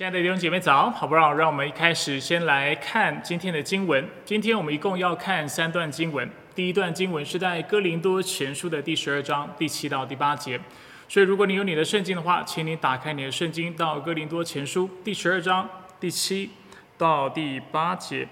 [0.00, 1.30] 亲爱的弟兄姐妹早，好不好？
[1.30, 4.02] 让我们一开始先来看今天的经文。
[4.24, 6.26] 今天我们一共要看三段经文。
[6.54, 10.58] 第一段经文是在哥林多前书的第十二章第七到第八节。
[11.06, 15.68] 所以，如果你有你的圣经的话，请你打开你的圣经到哥林多前书第十二章
[16.00, 16.48] 第七
[16.96, 18.26] 到第八节。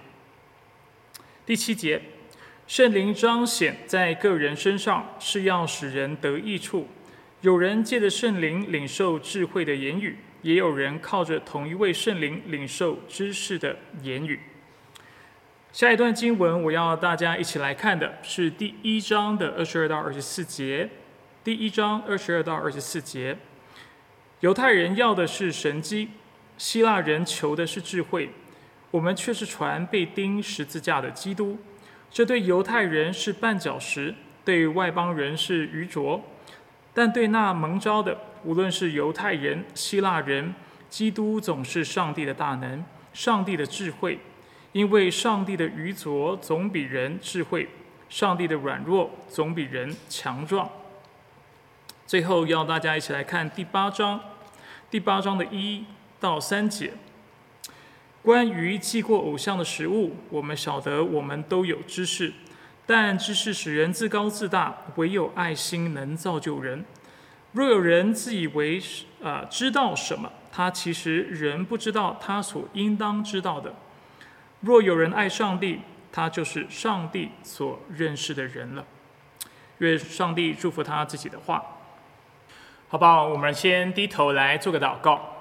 [1.45, 2.01] 第七节，
[2.67, 6.89] 圣灵彰显在个人身上，是要使人得益处。
[7.43, 10.17] 有人借着圣灵领受智慧的言语。
[10.43, 14.41] 也有人靠着同一位圣灵领受知识的言语。
[15.73, 20.89] 下一段经文，我要大家一起来看的是第一章的二十二到二十四节。
[21.45, 23.37] 第一章二十二到二十四节，
[24.41, 26.11] 犹太人要的是神机，
[26.59, 28.31] 希腊人求的是智慧，
[28.91, 31.59] 我们却是传被钉十字架的基督。
[32.11, 36.23] 这对犹太人是绊脚石，对外邦人是愚拙。
[36.93, 40.55] 但对那蒙召的，无论是犹太人、希腊人，
[40.89, 44.19] 基督总是上帝的大能，上帝的智慧。
[44.73, 47.67] 因为上帝的愚拙总比人智慧，
[48.09, 50.69] 上帝的软弱总比人强壮。
[52.07, 54.21] 最后要大家一起来看第八章，
[54.91, 55.85] 第八章的一
[56.21, 56.93] 到三节，
[58.23, 62.33] 关于祭过偶像的食物，我们晓得我们都有知识。
[62.87, 66.85] 但知识使人自高自大，唯有爱心能造就人。
[67.53, 73.75] 若有人自以为是啊知道什么，他其实人不知道他所应当知道的。
[74.61, 75.81] 若有人爱上帝，
[76.13, 78.85] 他就是上帝所认识的人了。
[79.79, 81.65] 愿上帝祝福他自己的话，
[82.89, 83.27] 好不好？
[83.27, 85.35] 我们先低头来做个祷告。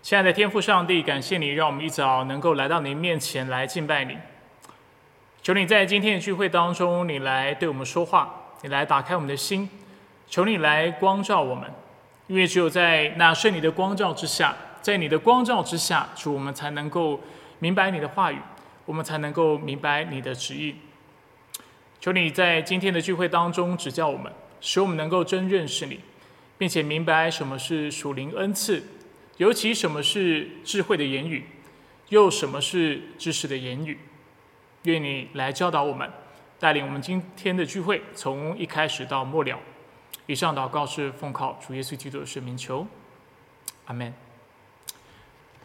[0.00, 4.16] 亲爱的天父上帝，感谢你让我们一早能够来到您面前来敬拜你。
[5.42, 9.68] 求你在今天的聚会当中，你来对我们说话，你来打开我们的心，
[10.30, 11.68] 求你来光照我们，
[12.28, 17.20] 因为只有在那圣你的光照之下，在你的光照之下，主我们才能够
[17.58, 18.38] 明白你的话语，
[18.86, 20.76] 我们才能够明白你的旨意。
[21.98, 25.98] 求你在今天的聚会当中指教我们，使我们能够真认识你，
[26.56, 28.84] 并且明白什么是属灵恩赐，
[29.38, 31.44] 尤其什么是智慧的言语，
[32.10, 33.98] 又什么是知识的言语。
[34.84, 36.08] 愿你来教导我们，
[36.60, 39.58] 带领我们今天的聚会从一开始到末了。
[40.30, 42.86] 以上祷告是奉靠主耶稣基督的圣名求，
[43.86, 44.14] 阿门。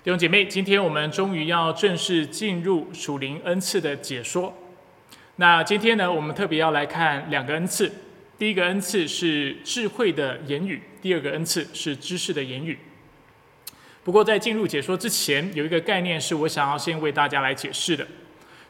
[0.04, 4.52] 弟兄姐妹，今天我们终于要正式进入属灵恩赐的解说。
[5.36, 7.92] 那今天呢，我们特别要来看两个恩赐。
[8.40, 12.80] 第一个恩赐是智慧的言语，第二个恩赐是知识的言语。
[14.04, 18.08] 不过在进入解说之前，有一个概念是我想要先为大家来解释的。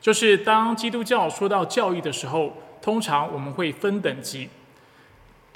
[0.02, 4.50] 就是当基督教说到教义的时候，通常我们会分等级。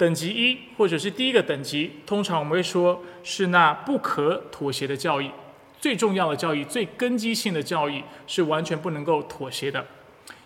[0.00, 5.30] 等级一或者是第一个等级，通常我们会说是那不可妥协的教义，
[5.78, 9.86] 最重要的教义、最根基性的教义是完全不能够妥协的。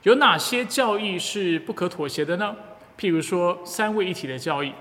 [0.03, 2.57] 有哪些教义是不可妥协的呢？
[2.99, 4.73] 譬如说三位一体的教义，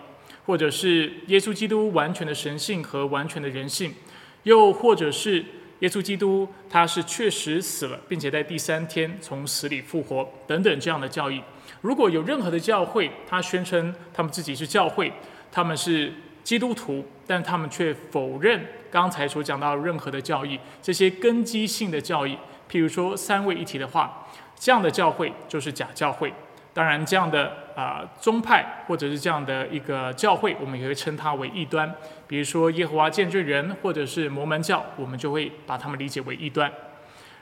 [0.48, 3.94] 或者是耶稣基督完全的神性和完全的人性，
[4.42, 5.46] 又或者是。
[5.80, 11.42] 耶稣基督他是确实死了，并且在第三天从死里复活，等等这样的教义。
[11.84, 15.12] 如果有任何的教会，他宣称他们自己是教会，
[15.52, 22.38] 他们是基督徒，但他们却否认刚才所讲到任何的教义，这些根基性的教义，
[22.72, 26.34] 譬如说三位一体的话，这样的教会就是假教会。
[26.74, 31.94] 当然，这样的啊宗派或者是这样的一个教会，我们也会称它为异端。
[32.28, 36.72] 比如说耶和华见证人或者是摩门教，我们就会把他们理解为异端。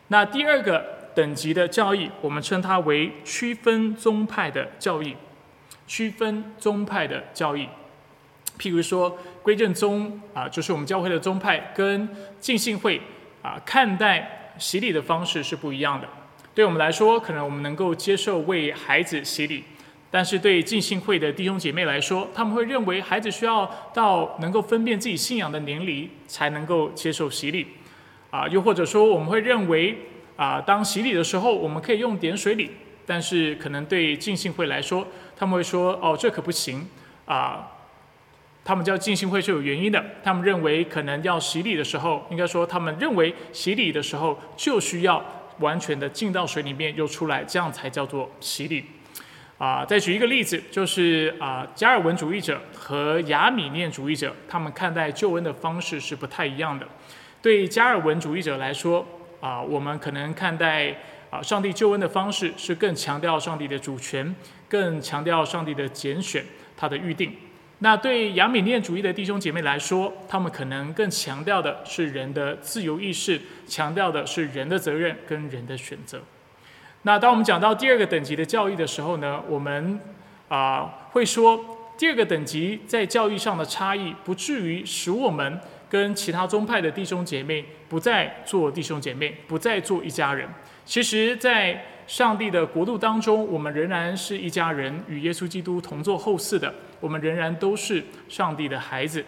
[0.08, 5.16] 那第二个等级的教义，我们称它为区分宗派的教义。
[5.88, 7.68] 区分宗派的教义，
[8.58, 12.08] 譬如说归正宗啊，就是我们教会的宗派，跟
[12.40, 13.02] 浸信会
[13.42, 16.08] 啊看待洗礼的方式是不一样的。
[16.56, 19.66] 对我们来说，可能我们能够接受为孩子洗礼，
[20.10, 27.68] 但是对浸信会的弟兄姐妹来说，他们会认为孩子需要到能够分辨自己信仰的年龄才能够接受洗礼，
[28.30, 29.98] 啊，又或者说我们会认为
[30.42, 32.72] 啊，当洗礼的时候，我们可以用点水礼，
[33.06, 35.06] 但是可能对浸信会来说，
[35.38, 36.90] 他们会说哦，这可不行
[37.26, 37.68] 啊，
[38.66, 45.24] 他们叫浸信会是有原因的，他们认为可能要洗礼的时候，应该说他们认为洗礼的时候就需要。
[45.60, 48.84] 完全的浸到水里面又出来，这样才叫做洗礼。
[49.60, 56.88] 啊，再举一个例子，就是啊，加尔文主义者和亚米念主义者，他们看待救恩的方式是不太一样的。
[57.44, 59.06] 对加尔文主义者来说，
[59.42, 60.96] 啊，我们可能看待
[61.30, 64.34] 啊上帝救恩的方式是更强调上帝的主权，
[64.70, 66.46] 更强调上帝的拣选，
[66.78, 67.36] 他的预定。
[67.80, 76.22] 那对亚米念主义的弟兄姐妹来说，他们可能更强调的是人的自由意识，强调的是人的责任跟人的选择。
[77.02, 80.00] 那当我们讲到第二个等级的教育的时候呢，我们
[80.50, 81.60] 啊会说，
[81.98, 85.60] 第二个等级在教育上的差异，不至于使我们
[85.90, 90.48] 跟其他宗派的弟兄姐妹不再做弟兄姐妹，不再做一家人。
[90.86, 96.74] 其实，在上帝的国度当中，我们仍然是一家人，与耶稣基督同作后嗣的。
[97.02, 99.26] 我们仍然都是上帝的孩子，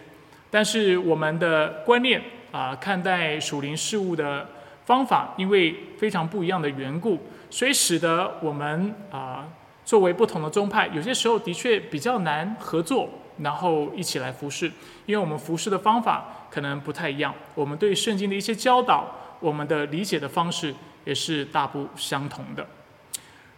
[0.50, 2.22] 但是我们的观念
[2.52, 4.48] 啊，看待属灵事物的
[4.86, 7.18] 方法，因为非常不一样的缘故，
[7.50, 9.46] 所以使得我们啊，
[9.84, 14.72] 作为不同的宗派，有些时候的确比较难合作，然后一起来服侍，
[15.04, 19.10] 因为我们服侍的方法可能不太一样，我们对圣经的一些教导，
[19.40, 20.72] 我们的理解的方式
[21.04, 22.64] 也是大不相同的。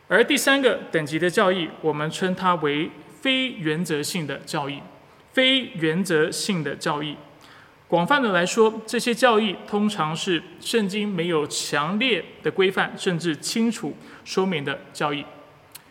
[0.09, 2.91] 而第三个等级的教义，我们称它为。
[3.19, 4.81] 非原则性的教义，
[5.33, 7.17] 非原则性的教义，
[7.89, 13.93] 广泛的来说，这些教义通常是圣经没有强烈的规范，甚至清楚
[14.25, 15.25] 说明的教义。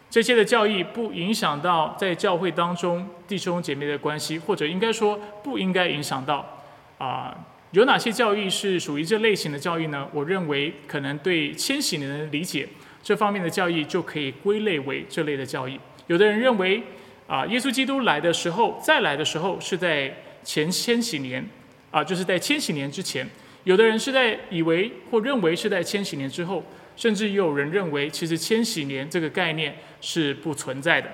[0.10, 6.65] 这些的教义不影响到在教会当中弟兄姐妹的关系，或者应该说不应该影响到。
[6.98, 7.36] 啊，
[7.72, 10.08] 有哪些教义是属于这类型的教义呢？
[10.14, 12.68] 我认为可能对千禧年的理解
[13.02, 15.80] 这方面的教义就可以归类为这类的教义。
[16.08, 16.84] 有的人认为。
[17.28, 21.44] 啊，耶稣基督来的时候，再来的时候是在前千禧年，
[21.90, 23.28] 啊，就是在千禧年之前。
[23.64, 26.64] 有的人是在以为或认为是在千禧年之后，
[26.96, 31.10] 甚至也有人认为其实千禧年这个概念是不存在的。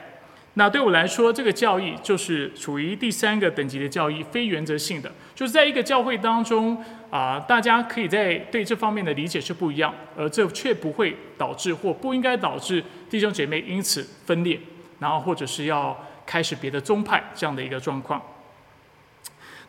[0.55, 14.59] 那对我来说，这个教义就是处于第三个等级的教义，非原则性的，就是在一个教会当中啊，大家可以在对这方面的理解是不一样，而这却不会导致或不应该导致弟兄姐妹因此分裂。
[14.99, 18.21] 然后，或者是要开始别的宗派这样的一个状况。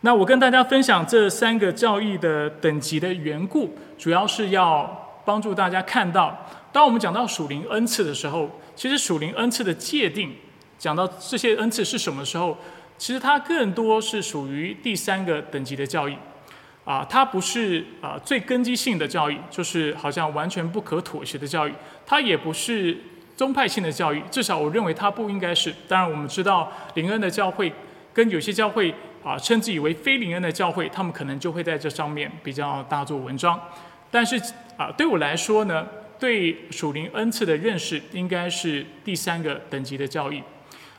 [0.01, 10.35] 那我跟大家分享这三个教义的等级的缘故，主要是要帮助大家看到，当我们讲到属灵恩赐的时候，其实属灵恩赐的界定，
[10.83, 12.57] 讲到这些恩赐是什么时候，
[12.97, 16.17] 其实它更多是属于第三个等级的教义，
[16.83, 21.73] 啊，它不是啊最根基性的教义，就是好像完全不可妥协的教育，
[22.05, 22.97] 它也不是。
[23.35, 25.73] 宗派性的教育，至少我认为它不应该是。
[25.87, 27.73] 当然，我们知道灵恩的教会
[28.13, 28.93] 跟有些教会
[29.23, 33.59] 啊称之以为非灵恩的教会，他们可能就会在这上面比较大做文章。
[34.11, 34.39] 但是
[34.77, 35.87] 啊，对我来说呢，
[36.19, 40.39] 对属灵恩赐的认识应该是第三个等级的教育。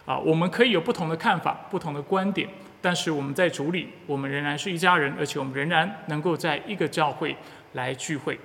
[0.06, 2.48] 啊，我们可以有不同的看法、不同的观点，
[2.80, 7.36] 但是我们在主里，我们仍然是一家人，而且我们仍然能够在一个教会
[7.72, 8.38] 来聚会。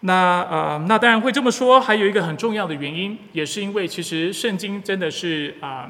[0.00, 5.88] 那呃，那当然会这么说，还有一个很重要的原因，也是因为其实圣经真的是啊，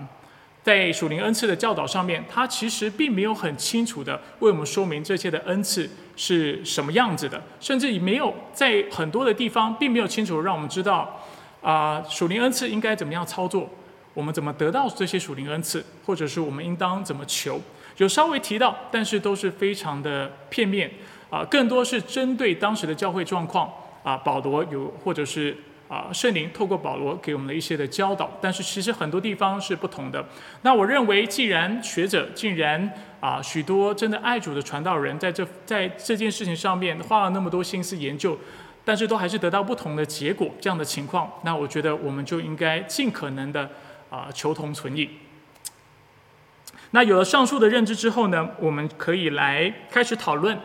[0.62, 11.24] 在属灵恩赐的教导上面，它其实并没有很清楚的为我们说明这些的恩赐是什么样子的，甚至也没有在很多的地方并没有清楚让我们知道
[11.62, 13.70] 啊，属灵恩赐应该怎么样操作，
[14.12, 17.60] 我们怎么得到这些属灵恩赐，或者是我们应当怎么求，
[17.96, 20.90] 有稍微提到，但是都是非常的片面
[21.30, 23.72] 啊，更多是针对当时的教会状况。
[24.04, 25.56] 啊，保罗有，或者是
[25.86, 30.26] 啊，圣灵透过保罗给我们的一些的教导，但是其实很多地方是不同的。
[30.62, 38.36] 那我认为，既然学者竟然啊，许多真的爱主的传道人在这在这件事情上面花了那么多心思研究，
[38.84, 43.70] 但是都还是得到不同的结果，这样的情况，那我觉得我们就应该尽可能的
[44.10, 45.08] 啊，求同存异。
[46.90, 50.58] 那有了上述的认知之后呢，我们可以来开始讨论。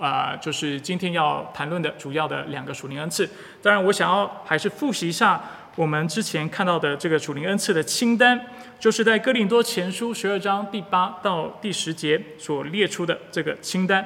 [0.00, 3.28] 啊，就是今天要谈论的主要的两个属灵恩赐。
[3.60, 5.38] 当然，我想要还是复习一下
[5.76, 8.46] 我们之前看到的这个属灵恩赐的清单，
[8.78, 14.02] 就是在哥林多前书十二章第八到第十节所列出的这个清单。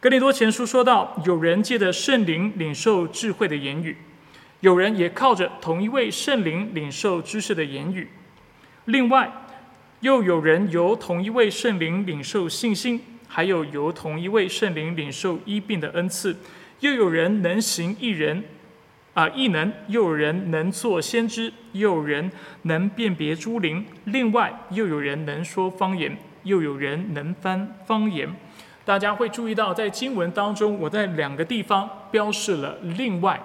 [0.00, 3.96] 格林多前书说到，有人借着圣灵领受智慧的言语，
[4.60, 8.08] 有人也靠着同一位圣灵领受知识的言语，
[8.84, 9.28] 另外
[10.00, 13.00] 又有人由同一位圣灵领受信心。
[13.30, 16.34] 还有由同一位圣灵领受医病的恩赐，
[16.80, 18.42] 又有人能行异人，
[19.12, 28.34] 啊异能，又有人能做先知，又有人能辨别诸灵，另外又有人能说方言，又有人能翻方言。
[28.88, 33.38] 大家会注意到，在经文当中，我在两个地方标示了“另外”，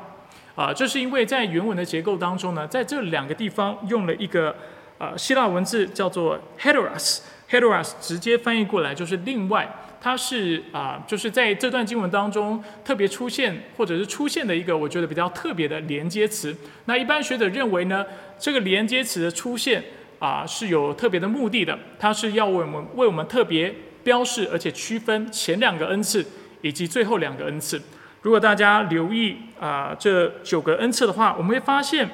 [0.55, 4.55] 啊，这是因为在原文的结构当中呢，在这两个地方用了一个
[4.97, 7.19] 呃希腊文字叫做 “heteros”。
[7.49, 9.69] Heteros 直接翻译过来就是另外，
[9.99, 16.55] 它是啊，就是在这段经文当中特别出现或者是出现的一个我觉得比较特别的连接词。
[16.85, 18.05] 那一般学者认为呢，
[18.39, 19.83] 这个连接词的出现
[20.19, 26.25] 啊是有特别的目的的，它是要为我们为我们特别标示而且区分前两个恩赐
[26.61, 27.81] 以及最后两个恩赐。
[28.21, 32.09] 如果大家留意啊这九个恩赐的话，我们会发现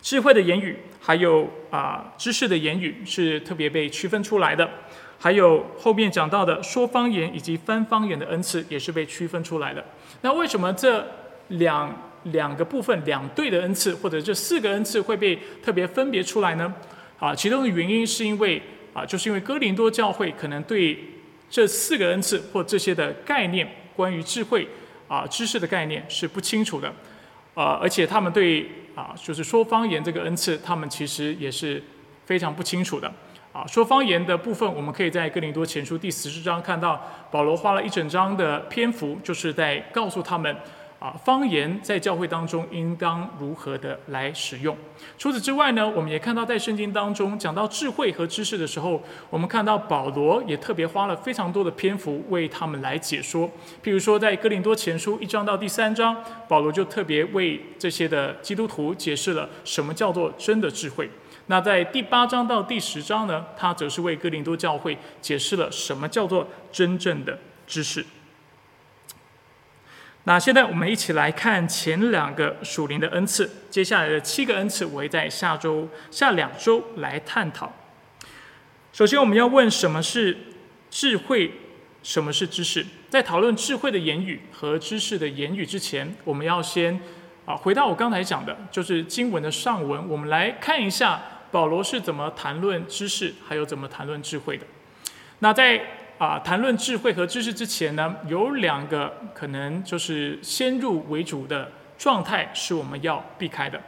[0.00, 4.68] 智慧的言语还有啊知识的言语是特别被区分出来的，
[5.18, 9.84] 还有后面讲到的说方言以及翻方言的恩赐也是被区分出来的。
[10.20, 11.04] 那为什么这
[11.48, 16.72] 两两个部分两对的恩赐或者这四个恩赐会被特别分别出来呢？
[17.18, 18.62] 啊，其中的原因是因为
[18.94, 20.96] 啊，就是因为哥林多教会可能对
[21.50, 24.66] 这四个恩赐或这些的概念，关于智慧
[25.08, 26.88] 啊知识的概念是不清楚的，
[27.54, 31.82] 啊，而且他们对啊就是说方言这个恩赐，他们其实也是
[32.24, 33.12] 非常不清楚的。
[33.52, 40.56] 啊，说方言的部分，我们可以在哥林多前书第十四章看到，保罗花了一整章的篇幅，就是在告诉他们。
[41.04, 44.74] 啊，方言在教会当中应当如何的来使用？
[45.18, 53.46] 除此之外呢，我们也看到在圣经当中讲到智慧和知识的时候，我们看到保罗也特别花了非常多的篇幅为他们来解说。
[53.82, 56.16] 譬如说，在哥林多前书一章到第三章，
[56.48, 61.10] 保罗就特别为这些的基督徒解释了什么叫做真的智慧。
[61.48, 68.02] 那在第八章到第十章呢，他则是为哥林多教会解释了什么叫做真正的知识。
[70.26, 77.70] 那现在我们一起来看前两个属灵的恩赐，接下来的七个恩赐我会在下周、下两周来探讨。
[78.90, 80.34] 首先，我们要问什么是
[80.90, 81.52] 智慧，
[82.02, 82.86] 什么是知识？
[83.10, 86.98] 在讨论智慧的言语和知识的言语之前，我们要先
[87.44, 94.64] 啊回到我刚才讲的，就是经文的上文，我们来看一下保罗是怎么谈论知识，还有怎么谈论智慧的。
[95.40, 95.80] 那在
[96.16, 103.80] 啊，谈论智慧和知识之前呢，有两个可能就是先入为主的状态是我们要避开的。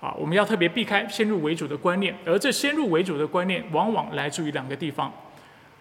[0.00, 5.12] 啊，我们要特别避开先入为主的观念，而这先入为主的观念往往来自于两个地方。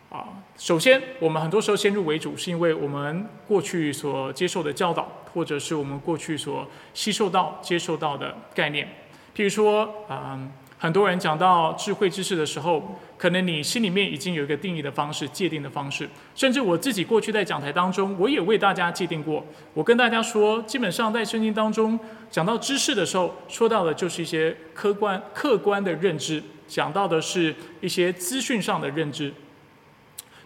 [0.09, 0.25] 啊，
[0.57, 8.87] 首先，我们很多时候先入为主，是因为我们过去所接受的教导，或者是我们过去所吸收到、接受到的概念。
[9.35, 10.51] 譬如说，嗯。
[10.79, 16.07] 很多人讲到智慧知识的时候，可能你心里面已经有一个定义的方式、界定的方式。
[16.35, 19.43] 甚至我自己过去在讲台当中，我也为大家界定过。
[19.73, 29.33] 我跟大家说，基本上在圣经当中讲到知识的时候，说到的就是一些客观、客观的认知，讲到的是一些资讯上的认知。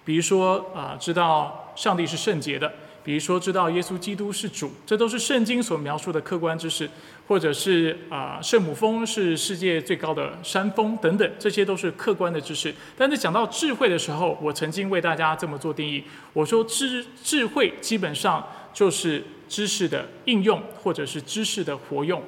[0.06, 2.72] 比如说啊，知道上帝是圣洁的。
[3.04, 6.90] 比如说，知道耶稣基督是主，这都是圣经所描述的客观知识，
[7.28, 12.74] 或者是啊，圣母峰是世界最高的山峰等等，这些都是客观的知识。
[12.98, 16.04] 但是讲到智慧的时候，我曾经为大家这么做定义：
[16.34, 22.22] 我说智智慧基本上就是知识的应用，或者是知识的活用。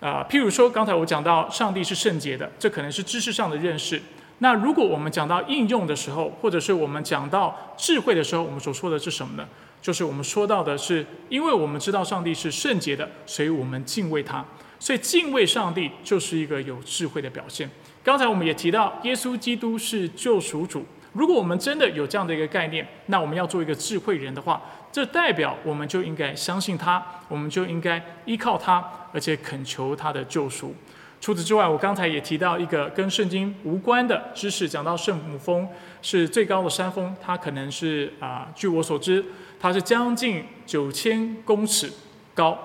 [0.00, 4.02] 啊，譬如说刚才我讲到上帝是圣洁的，这可能是知识上的认识。
[4.38, 9.48] 那如果我们讲到应用的时候，或者是我们讲到智慧的时候，我们所说的是什么呢？
[9.82, 14.42] 就是我们说到的是，因为我们知道上帝是圣洁的，所以我们敬畏他。
[14.78, 17.68] 所以敬畏上帝就是一个有智慧的表现。
[18.02, 20.84] 刚才我们也提到，耶稣基督是救赎主。
[21.12, 30.74] 如果我们真的有这样的一个概念，那我们要做一个智慧人的话，这代表我们就应该相信他，我们就应该依靠他，而且恳求他的救赎。
[31.20, 35.68] 除此之外，我刚才也提到一个跟圣经无关的知识，讲到圣母峰
[36.00, 39.24] 是最高的山峰，它可能是啊，据我所知，
[39.62, 41.88] 它是将近九千公尺
[42.34, 42.58] 高。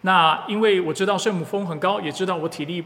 [0.00, 2.82] 那因为我知道圣母峰很高，也知道我体力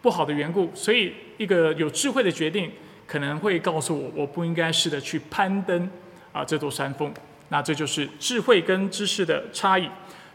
[0.00, 2.72] 不好的缘故，所以一个有智慧的决定
[3.06, 5.90] 可能会告诉我，我不应该试着去攀登
[6.32, 7.12] 啊这座山峰。
[7.50, 9.86] 那这就是智慧跟知识的差异，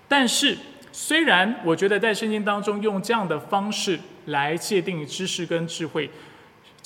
[0.08, 0.56] 但是。
[0.90, 6.10] 虽然我觉得在圣经当中用这样的方式来界定知识跟智慧，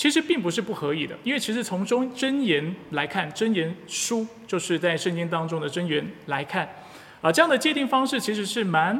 [0.01, 6.67] 其实并不是不可以的，因为其实从中真言来看，真言书就是在圣经当中的真言来看，
[7.21, 8.99] 啊，这样的界定方式其实是蛮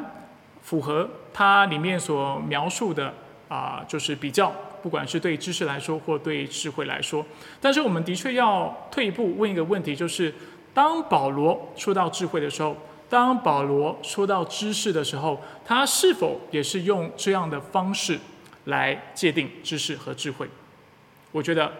[0.62, 3.12] 符合它里面所描述的
[3.48, 7.26] 啊，就是比较，不管是对知识来说或对智慧来说，
[7.60, 10.32] 但是我们的确要退一步问一个问题，就是
[10.72, 12.76] 当保罗说到智慧的时候。
[13.10, 18.16] 当保罗说到知识的时候，他是否也是用这样的方式
[18.66, 20.48] 来界定知识和智慧？
[21.32, 21.72] 我觉得，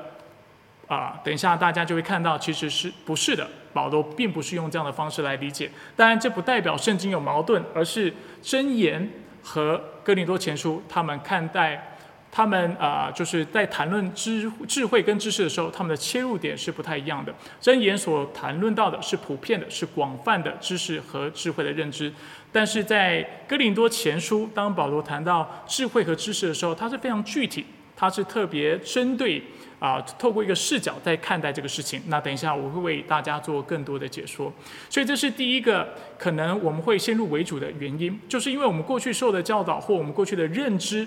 [0.89, 3.49] 啊，等一下大家就会看到，其实是不是的。
[3.73, 5.71] 保罗并不是用这样的方式来理解。
[5.97, 9.11] 当然，这不代表圣经有矛盾，而是箴言
[9.43, 11.97] 和哥林多前书他们看待
[12.31, 17.35] 他们啊，就是在谈论智智慧跟知识的时候，他们的切入点是不太一样的。
[17.63, 22.13] 箴言所谈论到的是普遍的，是广泛的知识和智慧的认知。
[22.51, 27.65] 但是在哥林多前书，当保罗谈到智慧和知识的时候，他是非常具体，
[28.03, 29.41] 他是特别针对
[29.79, 32.03] 啊，透过一个视角在看待这个事情。
[32.09, 34.53] 那等一下我会为大家做更多的解说。
[34.91, 41.07] 所以这是第一个可能我们会先入为主的原因，就是因为我们过去受的教导或我们过去的认知。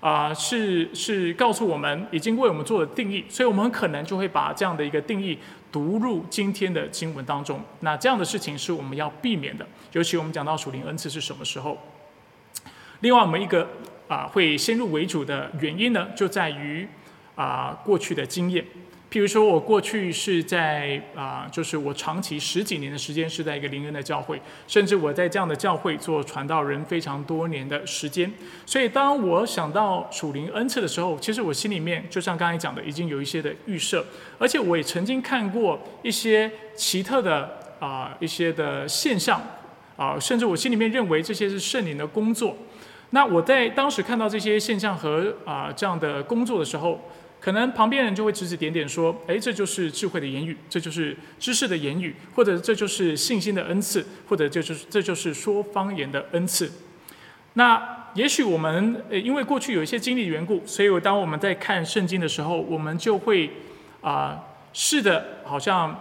[0.00, 5.38] 啊，是是告诉我们已经为我们做了定义，所以我们很可能就会把这样的一个定义
[5.70, 7.58] 读入今天的经文当中。
[7.80, 11.78] 那这样的事情是我们要避免的，尤其我们讲到属灵恩赐是什么时候。
[13.00, 13.66] 另外，我们一个
[14.08, 16.86] 啊会先入为主的原因呢，就在于
[17.34, 18.64] 啊过去的经验。
[19.10, 28.28] 譬如说，我过去是在啊，就是我长期十几年的时间是在一个灵恩的教会，甚至我在这样的教会做传道人非常多年的时间。
[28.66, 34.04] 所以，当我想到属灵恩赐的时候，其实我心里面就像刚才讲的，已经有一些的预设，
[34.36, 39.40] 而且我也曾经看过一些奇特的啊一些的现象
[39.96, 42.56] 啊，甚至我心里面认为这些是圣灵的工作。
[43.14, 47.00] 那我在当时看到这些现象和啊这样的工作的时候。
[47.44, 56.72] 可能旁边人就会指指点点说：“哎，这就是智慧的言语，这就是知识的言语，或者这就是信心的恩赐，或者就是这就是说方言的恩赐。”
[57.52, 63.50] 那也许我们呃因为过去有一些经历缘故，所以当我们在看圣经的时候，我们就会
[64.00, 64.42] 啊
[64.72, 65.94] 试的，好像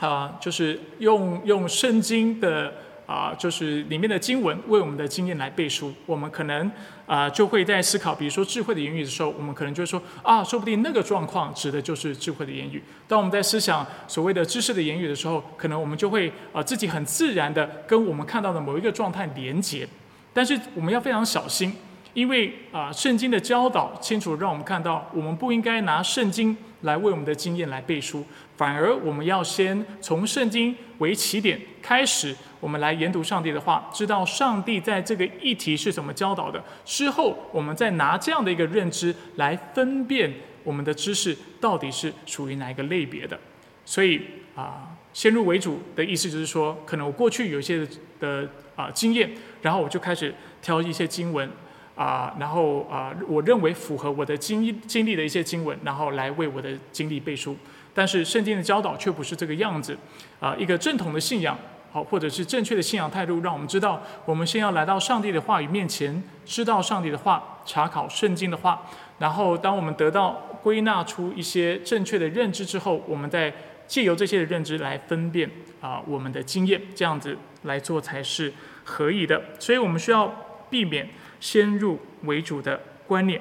[0.00, 2.74] 啊就是用用圣经的。
[3.08, 6.70] 啊，就是里面的经文为我们的经验来背书，我们可能
[7.06, 12.82] 啊就会在思考，比如说智慧的言语的时候，我们可能就会说啊，说不定那个状况指的就是智慧的言语。
[13.06, 19.88] 当我们在思想所谓的知识的言语的时候，可能我们就会啊自己很自然的跟我们看到的某一个状态连接。
[20.34, 21.74] 但是我们要非常小心，
[22.12, 28.22] 因为啊圣经的教导清楚让我们看到，我们不应该拿圣经来为我们的经验来背书，
[28.58, 32.36] 反而我们要先从圣经为起点开始。
[32.60, 36.62] 我们来研读上帝的话，知道上帝在这个议题是怎么教导的。
[36.84, 40.30] 之后，我们再拿这样的一个认知来分辨
[40.64, 43.38] 我们的知识到底是属于哪一个类别的。
[43.86, 44.20] 所以
[44.54, 47.88] 啊，先入为主的意思就是说，可能我过去有一些
[48.20, 48.46] 的
[48.76, 49.30] 啊经验，
[49.62, 51.48] 然后我就开始挑一些经文
[51.94, 57.56] 啊，然后啊，我认为符合我的经经历的一些经文，然后来为我的经历背书。
[57.94, 59.96] 但是圣经的教导却不是这个样子
[60.38, 61.56] 啊，一个正统的信仰。
[61.90, 68.82] 好，或者是正确的信仰态度，让我们知道，我们先要来到上帝的话语面前，知道上帝的话，查考圣经的话，
[69.18, 73.52] 然后当我们得到归纳出一些正确的认知之后，我们再
[73.86, 78.52] 借由这些的认知来分辨啊我们的经验，这样子来做才是
[78.84, 79.40] 合宜的。
[79.58, 80.30] 所以我们需要
[80.68, 81.08] 避免
[81.40, 83.40] 先入为主的观念。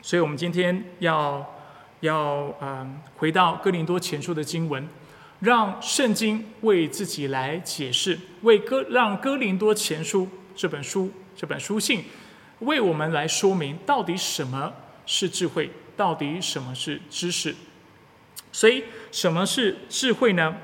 [0.00, 1.54] 所以我们今天要
[2.00, 4.88] 要嗯回到哥林多前书的经文。
[5.42, 12.04] 让圣经为自己来解释，为哥让哥林多前书这本书这本书信
[12.60, 14.72] 为我们来说明到底什么
[15.04, 17.52] 是智慧，到底什么是知识。
[18.52, 20.54] 所以什么是智慧呢？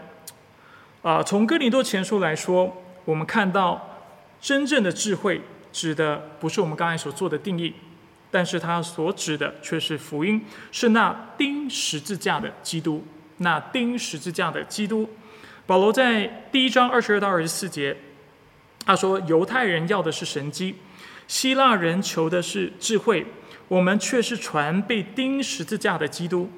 [1.03, 3.99] 啊，从哥林多前书来说，我们看到
[4.41, 5.41] 真正的智慧
[5.73, 7.75] 指的不是我们刚才所做的定义，
[8.31, 13.05] 但是它所指的却是福音，是那钉十字架的基督。
[13.39, 15.09] 那钉十字架的基督，
[15.67, 17.97] 保罗在第一章二十二到二十四节，
[18.85, 20.75] 他说：“犹太人要的是神机，
[21.27, 23.27] 希腊人求的是智慧，
[23.69, 26.51] 我们却是传被钉十字架的基督。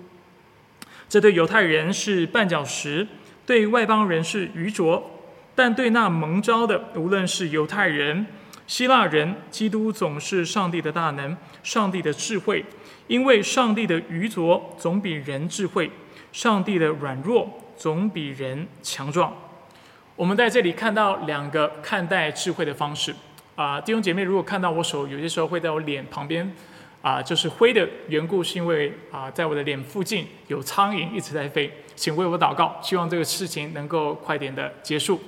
[1.09, 3.07] 这对犹太人是绊脚石，
[3.45, 5.11] 对外邦人是愚拙，
[5.55, 8.25] 但对那蒙召的，无论是犹太人、
[8.67, 12.65] 希腊人，基督总是上帝的大能，上帝的智慧，
[13.09, 15.91] 因为上帝的愚拙总比人智慧。”
[16.33, 19.33] 上帝的软弱总比人强壮。
[20.17, 23.15] 我们在这里看到两个看待智慧的方式
[23.57, 26.53] 啊，弟兄姐妹，如果看到我手有些时候会在我脸旁边
[27.01, 35.19] 啊，就是灰的缘故，是因为啊，在我的脸附近有苍蝇一直在飞，请为我祷告，希望这个事情能够快点的结束。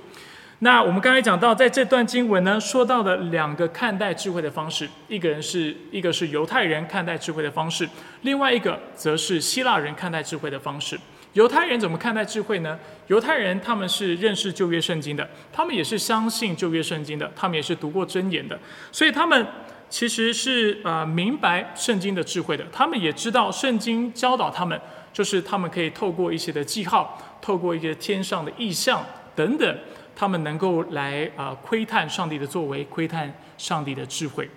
[0.65, 7.89] 那我们刚才讲到，在这段经文呢，说到的两个看待智慧的方式，一个人是一个是犹太人看待智慧的方式，
[8.21, 10.97] 另外一个则是希腊人看待智慧的方式。
[11.33, 12.79] 犹太人怎么看待智慧呢？
[13.09, 18.57] 犹太人他们是认识旧约圣经的，他们也是相信旧约圣经的，他们也是读过箴言的，
[18.93, 19.45] 所以他们
[19.91, 24.81] 其实是呃明白圣经的智慧的，他们也知道圣经教导他们，
[25.13, 29.77] 就是他们可以透过一些的记号，透过一些天上的意象等等。
[30.15, 34.49] 他们能够来啊窥探上帝的作为，窥探上帝的智慧。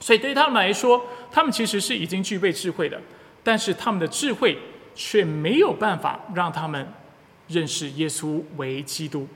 [0.00, 3.00] 所以对他们来说，他们其实是已经具备智慧的，
[3.44, 4.58] 但是他们的智慧
[4.94, 6.92] 却没有办法让他们
[7.48, 9.28] 认识耶稣为基督。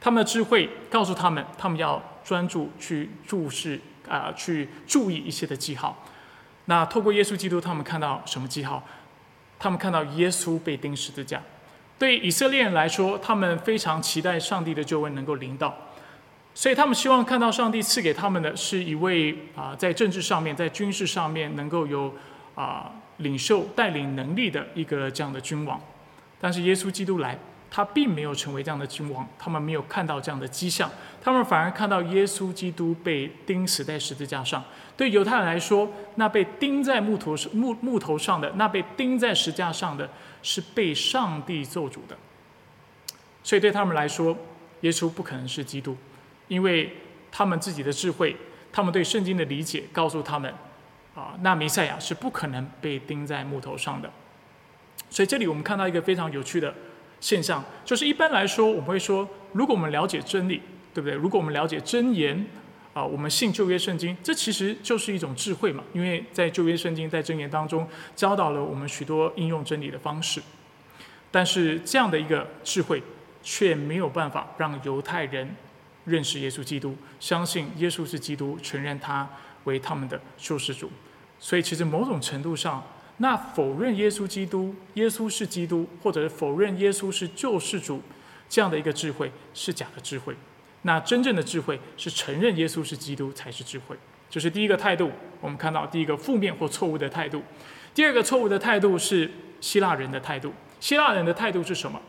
[0.00, 6.04] 他们的智慧告诉他们，他们要专注去注视啊，去注意一些的记号。
[6.64, 8.82] 那透过耶稣基督，他们看到什么记号？
[9.58, 11.40] 他们看到耶稣被钉十字架。
[12.00, 15.76] 对以色列人来说，他们非常期待上帝的救恩能够临到，
[16.54, 22.14] 所以他们希望看到上帝赐给他们的是一位啊，在政治上面、在军事上面能够有
[22.54, 25.78] 啊领袖带领能力的一个这样的君王。
[26.40, 27.38] 但是耶稣基督来。
[27.72, 30.90] 他并没有成为这样的君王，他们没有看到这样的迹象，
[31.22, 34.60] 他们反而看到耶稣基督被钉死在十字架上。
[34.96, 40.10] 对犹太人来说，那被钉在木头上木木头上的，那被钉在石架上的
[40.42, 42.16] 是被上帝做主的。
[43.42, 44.36] 所以对他们来说，
[44.82, 45.96] 耶稣不可能是基督，
[46.48, 46.92] 因为
[47.32, 48.36] 他们自己的智慧，
[48.72, 50.52] 他们对圣经的理解告诉他们，
[51.14, 54.10] 啊，那弥赛亚是不可能被钉在木头上的。
[55.08, 56.74] 所以这里我们看到一个非常有趣的。
[57.18, 60.62] 现象就是一般来说，我们会说，如果我们了解真理，
[60.94, 61.14] 对不对？
[61.14, 62.46] 如果我们了解真言，
[62.92, 65.82] 啊，我们信旧约圣经，这其实就是一种智慧嘛。
[65.92, 70.42] 因为在旧约圣经在箴言当中教导了我们许多应用真理的方式。
[71.30, 73.02] 但是这样的一个智慧，
[73.42, 75.54] 却没有办法让犹太人
[76.04, 79.28] 认识耶稣基督，相信耶稣是基督，承认他
[79.64, 80.90] 为他们的救世主。
[81.38, 82.82] 所以其实某种程度上。
[83.22, 88.00] 那否认耶稣基督，耶稣是基督，或者是否认耶稣是救世主，
[88.48, 90.34] 这样的一个智慧是假的智慧。
[90.82, 93.96] 那真正的智慧是承认耶稣是基督才是智慧。
[94.28, 97.42] 这是第一个态度，我们看到第一个负面或错误的态度。
[97.94, 100.52] 第二个错误的态度是希腊人的态度。
[100.78, 102.00] 希腊人的态度是什么？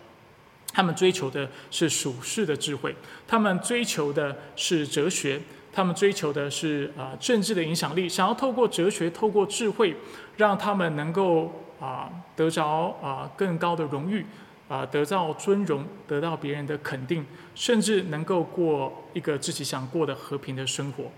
[0.73, 2.95] 他们追求的是属世的智慧，
[3.27, 5.41] 他们追求的是哲学。
[5.73, 9.95] 他们追求的是啊政治的影响力，想要透过哲学、透过智慧，
[10.35, 14.25] 让他们能够啊得着啊更高的荣誉，
[14.71, 21.11] 啊得到尊荣，得到别人的肯定，甚至能够过一个自己想过的和平的生活。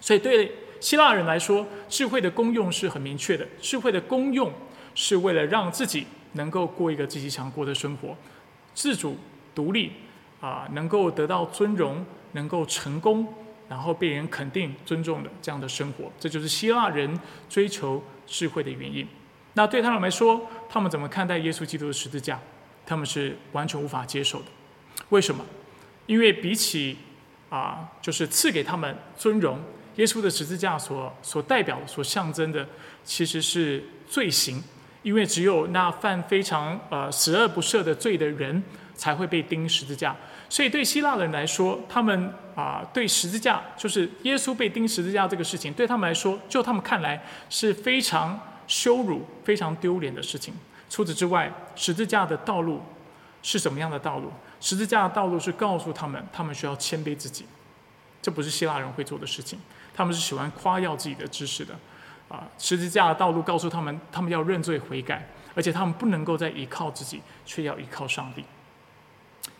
[0.00, 4.50] 所以对希腊人来说，智慧的功用是很明确的，智慧的功用
[4.94, 8.16] 是为了让自己能够过一个自己想过的生活，
[8.72, 9.18] 自主
[9.54, 9.92] 独立
[10.40, 13.26] 啊，能够得到尊荣，能够成功。
[13.68, 19.04] 然后被人肯定、尊重的这样的生活，这就是希腊人追求智慧的原因。
[19.56, 22.38] 那对他们来说，他们怎么看待耶稣基督的十字架？
[22.84, 24.44] 他们是完全无法接受的。
[25.08, 25.42] 为什么？
[26.04, 26.98] 因为比起
[27.48, 29.58] 啊，就是赐给他们尊荣，
[29.96, 32.68] 耶稣的十字架所所代表、所象征的，
[33.02, 34.62] 其实是罪行。
[35.02, 38.62] 因为只有那犯非常呃十恶不赦的罪的人，
[38.94, 40.14] 才会被钉十字架。
[40.50, 50.54] 所以对希腊人来说，他们啊对十字架，就是耶稣被钉十字架这个事情，对他们来说，就他们看来是非常羞辱、非常丢脸的事情。
[50.88, 52.80] 除此之外，十字架的道路
[53.42, 54.30] 是什么样的道路？
[54.60, 57.44] 十字架的道路是告诉他们，他们需要谦卑自己。
[58.22, 59.58] 这不是希腊人会做的事情，
[59.94, 61.74] 他们是喜欢夸耀自己的知识的。
[62.28, 68.44] 啊，十字架的道路告诉他们，他们要认罪悔改，而且他们不能够再依靠自己，却要依靠上帝。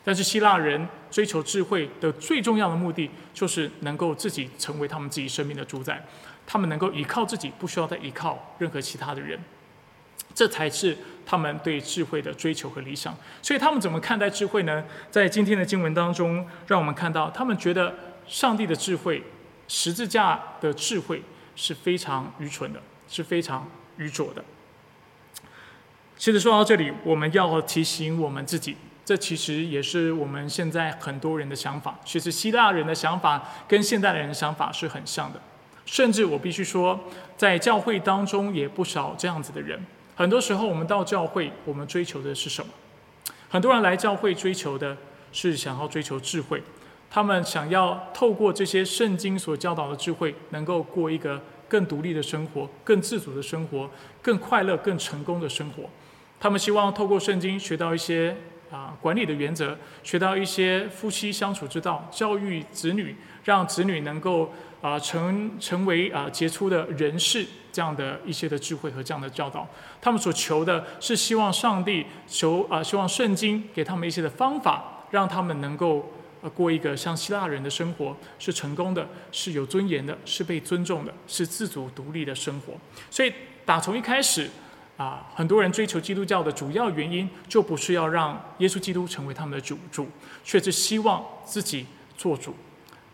[0.03, 6.05] 但是希腊人追求智慧的最重要的目的，就是能够自己成为他们自己生命的主宰，
[6.47, 9.39] 他们能够依靠自己，不需要再依靠任何其他的人，
[10.35, 13.17] 这才是他们对智慧的追求和理想。
[13.43, 14.85] 所以他们怎么看待智慧呢？
[15.11, 17.95] 在今天的经文当中，让我们看到他们觉得
[18.27, 19.23] 上帝的智慧、
[19.67, 21.23] 十字架的智慧。
[21.59, 22.79] 是非常愚蠢的，
[23.09, 24.45] 是非常愚拙的。
[26.19, 31.99] 其实说到这里，我们要提醒我们自己，这其实也是我们现在很多人的想法。
[32.05, 35.41] 其实希腊人的想法跟现代人的想法是很像的，
[35.87, 37.01] 甚至我必须说，
[37.38, 39.81] 在教会当中也不少这样子的人。
[40.14, 42.70] 很多时候，我们到教会，我们追求的是什么？
[43.49, 44.96] 很多人来教会追求的
[45.33, 46.62] 是想要追求智慧。
[47.09, 53.88] 他们想要透过这些圣经所教导的智慧，能够过一个更独立的生活、更自主的生活、
[54.20, 55.85] 更快乐、更成功的生活。
[56.40, 58.37] 他们希望透过圣经学到一些
[58.70, 64.53] 啊管理的原则，学到一些夫妻相处之道，教育子女，让子女能够
[64.87, 69.68] 啊成成为啊杰出的人士，这样的一些的智慧和这样的教导。
[70.01, 76.51] 他们所求的是希望上帝求啊希望圣经给他们一些的方法，让他们能够呃。
[76.51, 82.75] 过一个像希腊人的生活是成功的，是有尊严的，是被尊重的，是自主独立的生活。
[83.11, 83.33] 所以
[83.64, 84.49] 打从一开始，
[84.96, 90.09] 啊，很多人追求基督教的主要原因，就不是要让耶稣基督成为他们的主主，
[90.44, 91.85] 却是希望自己
[92.16, 92.55] 做主，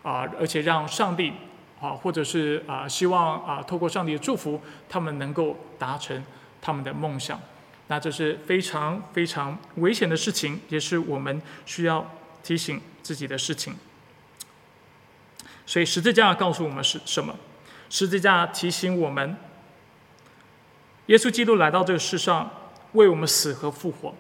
[0.03, 1.33] 啊，而且让上帝
[1.83, 6.25] 啊，或者是啊，希望啊，透过上帝的祝福，他们能够达成
[6.61, 7.39] 他们的梦想。
[7.89, 12.09] 那这是非常非常危险的事情，也是我们需要
[12.45, 13.75] 提醒自己的事情。
[15.67, 17.37] 所以十字架告诉我们是什么？
[17.91, 19.37] 十字架提醒我们，
[21.07, 22.49] 耶稣基督来到这个世上，
[22.93, 24.15] 为我们死和复活。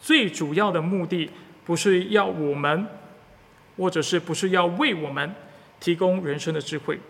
[0.00, 1.30] 最主要的目的
[1.64, 2.88] 不是要我们，
[3.76, 5.34] 或者是不是要为我们
[5.82, 7.00] 提供人生的智慧，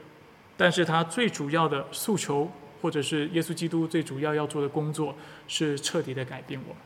[0.57, 5.15] 但是他最主要的诉求，或者是耶稣基督最主要要做的工作，
[5.47, 6.83] 是彻底的改变我们。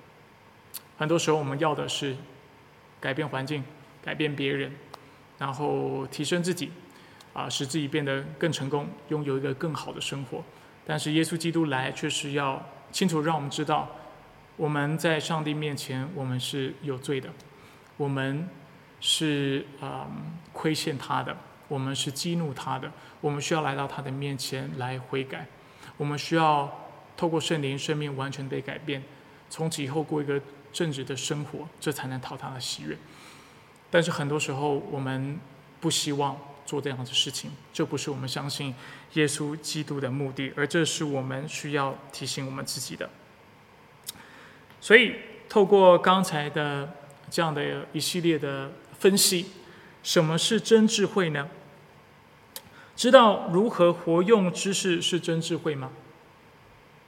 [0.99, 2.17] 很多时候我们要的是
[3.01, 3.63] 改变环境，
[4.03, 4.73] 改变别人，
[5.39, 6.73] 然后提升自己，
[7.33, 10.43] 啊，使自己变得更成功，拥有一个更好的生活。
[10.85, 13.89] 但是耶稣基督来，却是要清楚让我们知道。
[14.57, 17.29] 我们在上帝面前，我们是有罪的，
[17.97, 18.49] 我们
[19.01, 20.09] 是啊
[20.53, 21.37] 亏欠他的，
[21.69, 25.47] 我们是激怒他的，我们需要来到他的面前来悔改，
[25.97, 29.03] 我们需要透过圣灵，生命完全被改变，
[29.51, 30.41] 从此以后过一个
[30.73, 32.97] 正直的生活，这才能讨他的喜悦。
[33.91, 35.39] 但是很多时候，我们
[35.81, 38.75] 不希望做这样的事情，这不是我们相信
[39.15, 43.09] 耶稣基督的目的，而这是我们需要提醒我们自己的。
[44.81, 45.15] 所以，
[45.49, 46.93] 透过刚才的
[47.31, 49.47] 这样的一系列的分析，
[50.07, 51.49] 什么是真智慧呢？
[52.95, 55.91] 知道如何活用知识是真智慧吗？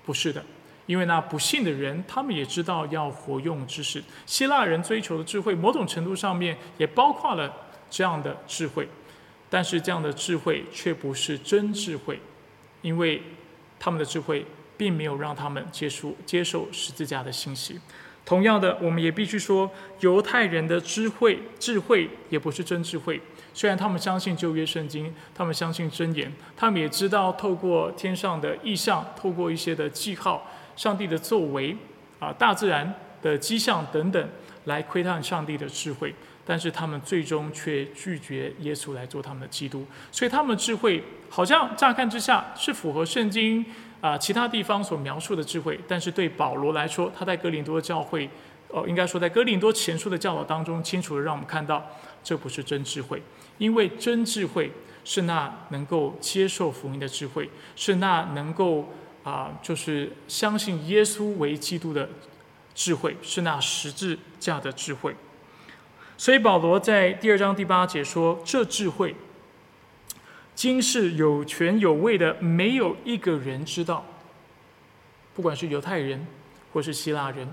[0.04, 0.44] 不是的，
[0.87, 4.02] 因为那不信的人，他们也知道要活用知识。
[4.26, 7.54] 希腊人追求的智慧，某种程度上面也包括了
[7.88, 8.88] 这样的智慧，
[9.48, 12.18] 但是这样的智慧却不是真智慧，
[12.82, 13.22] 因为
[13.78, 14.44] 他们的智慧。
[14.76, 17.80] 并没有让他们接受接受十字架的信息。
[18.28, 23.18] 同样的，我们也必须说，犹太人的智慧智慧也不是真智慧。
[23.54, 31.74] 虽然他们相信旧约圣经，他们相信真言，他们也知道透过天上的异象，透过一些的记号，上帝的作为
[32.18, 34.28] 啊，大自然的迹象等等，
[34.66, 36.14] 来窥探上帝的智慧。
[36.44, 39.86] 但是他们最终却拒绝耶稣来做他们的基督。
[40.12, 43.64] 所以他们的智慧好像乍看之下是符合圣经。
[44.00, 48.30] 啊，其他地方所描述的智慧，但是对保罗来说，他在哥林多教会，
[48.68, 51.84] 哦，应该说在哥林多前书的教导当中，清楚的让我们看到，
[52.22, 53.20] 这不是真智慧，
[53.58, 54.70] 因为真智慧
[55.04, 58.88] 是那能够接受福音的智慧，是那能够
[59.24, 62.08] 啊，就是相信耶稣为基督的
[62.74, 65.16] 智慧，是那十字架的智慧。
[66.16, 69.16] 所以保罗在第二章第八节说，这智慧。
[70.58, 74.04] 今世有权有位的，没有一个人知道。
[75.32, 76.26] 不管是犹太人，
[76.72, 77.48] 或是希腊人，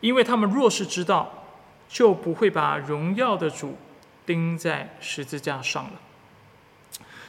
[0.00, 1.44] 因为他们若是知道，
[1.86, 3.76] 就不会把荣耀的主
[4.24, 6.00] 钉在十字架上了。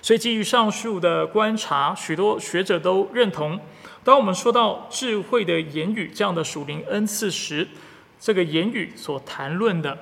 [0.02, 3.60] 所以，基于上述的观察，许多学者都认同，
[4.02, 7.68] 当我们说到智慧的言语这样的属灵恩赐时，
[8.18, 9.98] 这个言语所谈论的，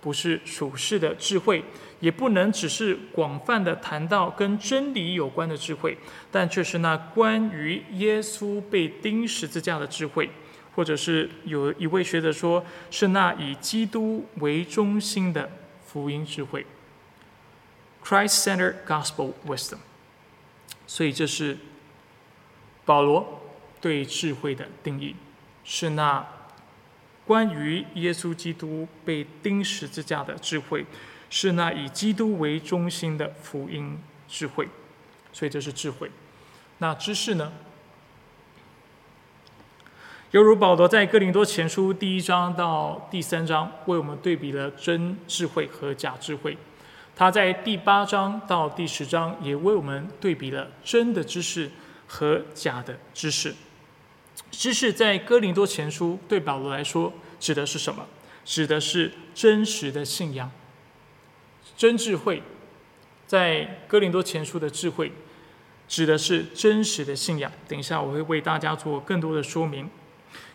[0.00, 1.64] 不是属世的智慧。
[2.04, 5.96] 也不能只是广泛的谈到跟真理有关的智慧，
[6.30, 10.28] 但却是那关于耶稣被钉十字架的智慧，
[10.74, 15.50] 或者是有一位学者说是那以基督为中心的
[15.86, 16.66] 福音智慧
[18.04, 19.78] （Christ-centered gospel wisdom）。
[20.86, 21.56] 所以这是
[22.84, 23.40] 保罗
[23.80, 25.16] 对智慧的定义，
[25.64, 26.26] 是那
[27.24, 30.84] 关于耶稣基督被钉十字架的智慧。
[31.30, 34.68] 是那以基督为中心的福音智慧，
[35.32, 36.10] 所以这是智慧。
[36.78, 37.52] 那知识呢？
[40.32, 46.58] 犹如保罗在哥林多前书第一章到第三章为我们对比了真智慧和假智慧，
[47.14, 51.70] 他在第八章到第十章也为我们对比了真的知识
[52.08, 53.54] 和假的知识。
[54.50, 58.04] 知识在哥林多前书对保罗来说指的是什么？
[58.44, 60.50] 指的是真实的信仰。
[61.76, 62.42] 真智慧，
[63.26, 65.10] 在哥林多前书的智慧，
[65.88, 67.50] 指的是真实的信仰。
[67.66, 69.88] 等一下，我会为大家做更多的说明。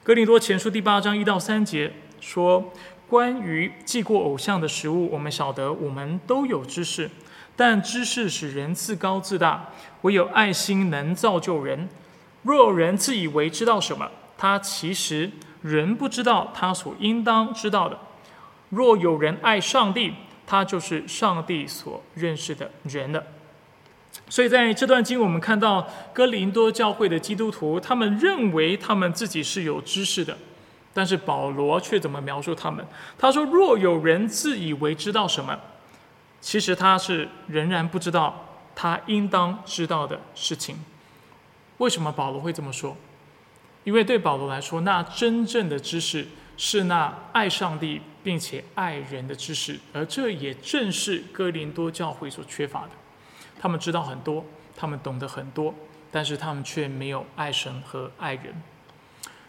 [0.04, 2.72] 哥林多前书第八章一到三节说，
[3.08, 7.10] 关于祭过偶像的食物，我们晓得，我们都有知识，
[7.56, 9.70] 但知识使人自高自大，
[10.02, 11.90] 唯有爱心能造就人。
[12.44, 15.30] 若有人自以为知道什么，他其实
[15.62, 18.00] 人不知道他所应当知道的。
[18.70, 20.14] 若有人爱上帝，
[20.50, 23.24] 他就是上帝所认识的人了，
[24.28, 30.36] 所以在这段经，我们看到哥林多教会的基督徒，他们认为他们自己是有知识的，
[30.92, 32.84] 但是保罗却怎么描述他们？
[33.16, 35.56] 他说：“若有人自以为知道什么，
[36.42, 40.78] 其实他是仍然不知道他应当知道的事情。
[41.78, 42.98] 为什么保罗会这么说？
[43.84, 52.90] 因为对保罗来说，那真正的知识是那爱上帝并且爱人的知识，而这也正是哥林多教会所缺乏的。
[53.60, 55.74] 他们知道很多，他们懂得很多，
[56.12, 58.62] 但是他们却没有爱神和爱人。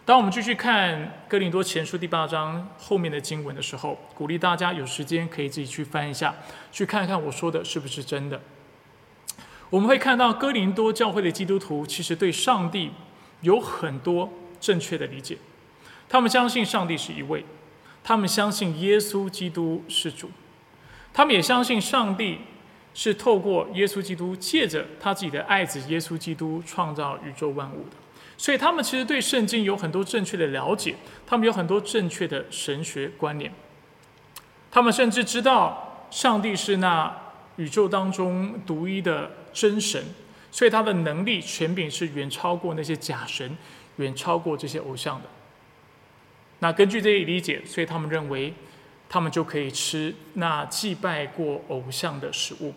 [0.05, 6.35] 当我们继续看哥林多前书第八章后面的经文的时候，鼓励大家有时间可以自己去翻一下，
[6.71, 8.41] 去看看我说的是不是真的。
[9.69, 12.91] 我们会看到哥林多教会的基督徒其实对上帝。
[13.41, 15.35] 有很多正确的理解，
[16.07, 17.43] 他们相信上帝是一位，
[18.03, 20.29] 他们相信耶稣基督是主，
[21.13, 22.39] 他们也相信上帝
[22.93, 27.95] 是透过耶稣基督借着他自己的爱子耶稣基督创造宇宙万物的，
[28.37, 33.53] 所以他们其实对圣经有很多正确的了解，他们有很多正确的神学观念，
[34.71, 37.15] 他们甚至知道上帝是那
[37.57, 40.03] 宇宙当中独一的真神。
[40.53, 43.57] 所以他的能力权柄是远超过那些假神，
[43.95, 45.29] 远超过这些偶像的。
[46.61, 48.53] 那根据这一理解，所以他们认为，
[49.09, 52.73] 他们就可以吃那祭拜过偶像的食物。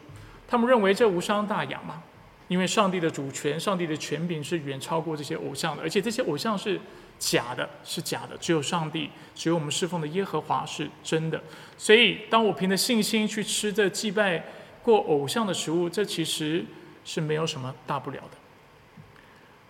[0.48, 2.02] 他们认为这无伤大雅嘛，
[2.48, 6.80] 因为上帝的主权、上帝的权柄是远超过这些偶像的，而且这些偶像是
[7.18, 8.36] 假的，是假的。
[8.38, 11.42] 只有上帝，只有我们侍奉的耶和华是真的。
[11.78, 14.44] 所以，当我凭着信心去吃这祭拜
[14.82, 16.64] 过偶像的食物，这其实。
[17.06, 18.38] 是没有什么大不了的，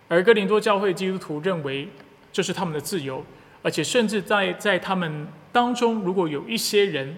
[0.07, 1.85] 而哥林多教会基督徒认为
[2.31, 3.21] 这是他们的自由，
[3.65, 7.17] 而且甚至在在他们当中，如果有一些人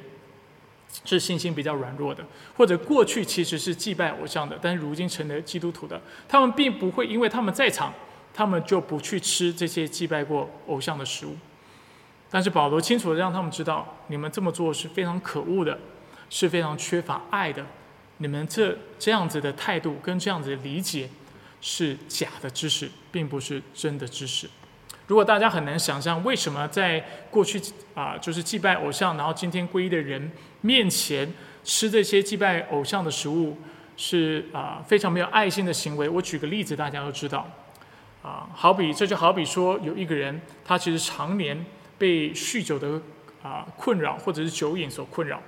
[1.04, 7.94] 是信心比较软弱的，或者过去其实是祭拜偶像的，但是如今成了基督徒的，他们并不会因为他们在场，
[8.34, 11.36] 他们就不去吃这些祭拜过偶像的食物。
[12.30, 15.78] 但是保罗清楚的让他们知道，你们这么做是非常可恶的，
[16.30, 17.66] 是非常缺乏爱的。
[18.20, 21.10] 你们这这样子的态度跟这样子的理解
[21.60, 24.50] 是假的知识，并不是真的知识。
[25.08, 27.62] 如果大家很难想象为什么在过去
[27.96, 33.58] 啊，就是祭拜偶像，然后今天皈依的人面前吃这些祭拜偶像的食物
[33.96, 36.10] 是啊非常没有爱心的行为。
[36.10, 37.50] 我举个例子，大家都知道
[38.22, 41.66] 啊，好比这就好比说有一个人，他其实常年
[41.98, 43.02] 被酗酒的
[43.42, 45.42] 啊困扰，或者是酒瘾所困扰。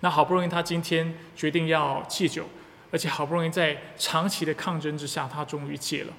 [0.00, 2.48] 那好不容易，他今天决定要戒酒，
[2.90, 6.12] 而且好不容易在长期的抗争之下，他终于戒了。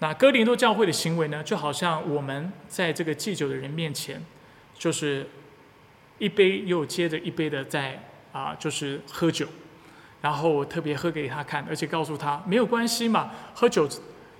[0.00, 4.20] 那哥林多教会的行为呢，就好像我们在这个戒酒的人面前，
[4.76, 5.26] 就是
[6.18, 9.46] 一杯又接着一杯的在啊，就是喝酒，
[10.20, 13.88] 然后我特别喝给他看，而且告诉他没有关系嘛，喝酒。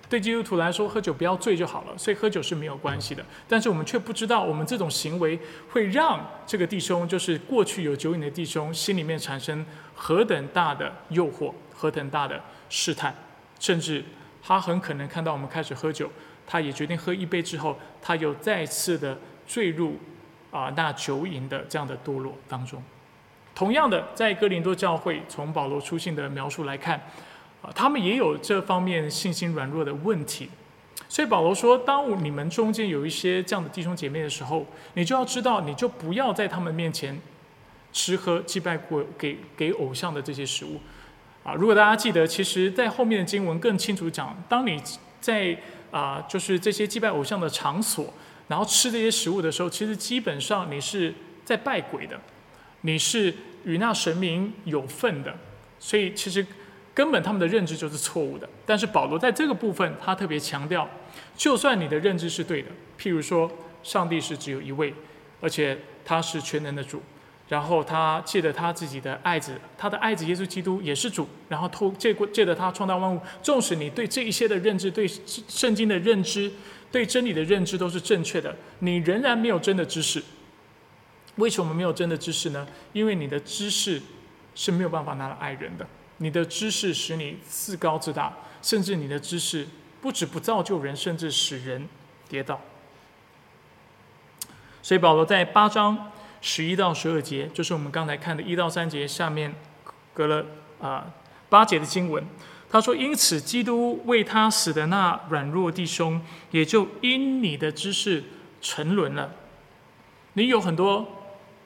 [0.09, 3.25] 对基督徒来说，喝酒不要醉就好了，所以喝酒是没有关系的。
[3.46, 13.14] 但是我们却不知道，我们这种行为会让这个弟兄，就是过去有酒瘾的弟兄，心里面产生何等大的诱惑，何等大的试探，
[13.61, 14.03] 甚至
[14.42, 16.11] 他很可能看到我们开始喝酒，
[16.46, 19.98] 他也决定喝一杯之后，他又再次的坠入
[20.50, 22.83] 啊那酒瘾的这样的堕落当中。
[23.55, 27.00] 同样的，在哥林多教会，从保罗书信的描述来看。
[27.62, 30.48] 啊，他们也有这方面信心软弱的问题，
[31.11, 37.20] 所以保罗说，当你们中间有一些这样的弟兄姐妹的时候，你就要知道，你就不要在他们面前
[37.92, 40.81] 吃喝祭拜过给给偶像的这些食物。
[41.42, 44.81] 啊，如果大家记得，其实在后面的经文更清楚讲，当你
[45.20, 45.57] 在
[45.90, 48.12] 啊，就是这些祭拜偶像的场所，
[48.48, 52.20] 然后吃这些食物的时候，其实基本上你是在拜鬼的，
[52.83, 55.35] 你是与那神明有份的，
[55.79, 56.46] 所以其实。
[56.92, 60.87] 根本他们的认知就是错误的，但是保罗在这个部分，他特别强调，
[61.37, 62.68] 就算你的认知是对的，
[63.00, 63.50] 譬如说
[63.83, 64.92] 上帝是只有一位，
[65.40, 67.00] 而且他是全能的主，
[67.50, 75.04] 然后他借着他自己的爱子，他的爱子耶稣基督也是主，然后透借过借着他创造万物，纵使你对这一些的认知，对
[75.48, 76.48] 圣经的认知，
[76.92, 80.22] 对真理的认知都是正确的，你仍然没有真的知识。
[81.36, 82.64] 为什么没有真的知识呢？
[82.92, 84.00] 因为你的知识
[84.54, 85.84] 是没有办法拿来爱人的。
[86.18, 88.32] 你的知识使你自高自大，
[88.62, 89.66] 甚至你的知识
[90.00, 91.88] 不止不造就人，甚至使人
[92.28, 92.60] 跌倒。
[94.82, 99.55] 所以保罗在八章十一到十二节，就是我们刚才看的一到三节下面
[100.14, 100.44] 隔了
[100.81, 101.12] 啊
[101.48, 102.25] 八节的经文，
[102.71, 108.25] 他说：“因此，基督为他死的那软弱弟兄，也就因你的知识
[108.60, 109.33] 沉沦了。
[110.35, 111.06] 你有很多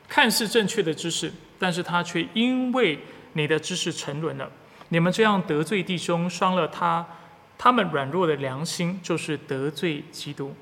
[0.09, 2.99] 看似正确的知识，但是他却因为。”
[3.37, 4.49] 你的知识沉沦了，
[4.91, 7.05] 你们这样得罪弟兄，伤了他，
[7.59, 10.55] 他们软弱的良心，就是得罪基督。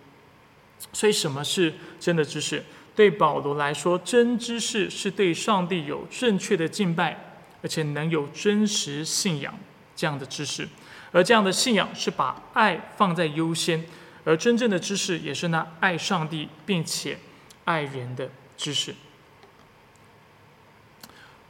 [0.91, 2.65] 所以，什么是真的知识？
[2.95, 7.19] 对保罗来说，真知识是对上帝有正确的敬拜，
[7.63, 9.59] 而且能有真实信仰
[9.97, 10.69] 这样的知识。
[11.11, 13.85] 而这样的信仰是把爱放在优先，
[14.25, 17.19] 而真正的知识也是那爱上帝并且
[17.65, 18.95] 爱人的知识。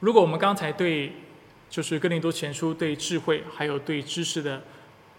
[0.01, 1.13] 如果我们刚才对
[1.71, 4.63] 就是哥林多前书对智慧还有对知识的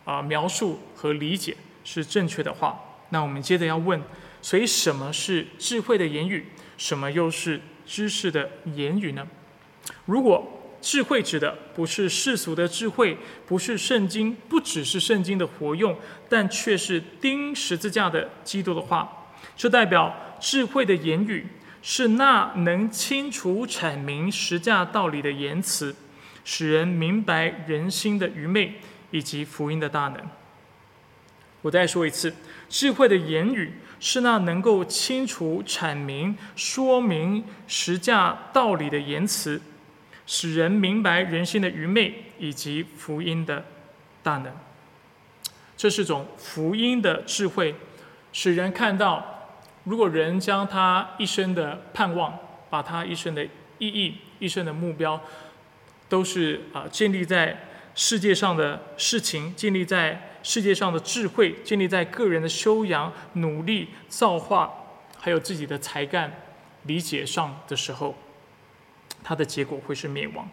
[0.03, 1.55] 啊描述和理解
[1.85, 2.77] 是正确的话，
[3.09, 4.01] 那我们接着要问：
[4.43, 6.45] 所以什么是智慧的言语？
[6.77, 9.25] 什么又是知识的言语呢？
[10.05, 13.17] 如果智慧指的不是世俗的智慧，
[13.47, 15.97] 不是圣经，不只是圣经的活用，
[16.29, 21.47] 但却是钉十字架的基督的话，这代表智慧的言语。
[21.85, 25.93] 是那能清楚阐明实价道理的言辞，
[26.45, 28.75] 使人明白人心的愚昧
[29.11, 30.17] 以及福音的大能。
[31.61, 32.33] 我再说一次，
[32.69, 33.73] 智慧的言语
[34.05, 39.61] 是那能够清楚阐明、说明实价道理的言辞，
[40.27, 43.63] 使人明白人心的愚昧以及福音的
[44.21, 44.51] 大能。
[45.77, 47.75] 这是种福音的智慧，
[48.33, 49.25] 使人看到。
[49.85, 52.37] 如果人将他一生的盼望，
[52.69, 53.41] 把他一生的
[53.77, 55.21] 意义、一生的目标，
[56.09, 64.71] 都是啊建立在世界上的事情，建立在世界上的智慧，建立在个人的修养、努力、造化，
[65.17, 66.31] 还有自己的才干、
[66.83, 68.15] 理解上的时候，
[69.23, 70.47] 它的结果会是灭亡。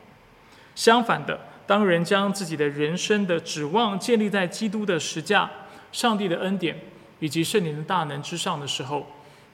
[0.76, 5.51] 相反的，当人将自己的人生的指望建立在基督的实价、
[5.93, 6.78] 上帝的恩典
[7.18, 9.07] 以及圣灵的大能之上的时候，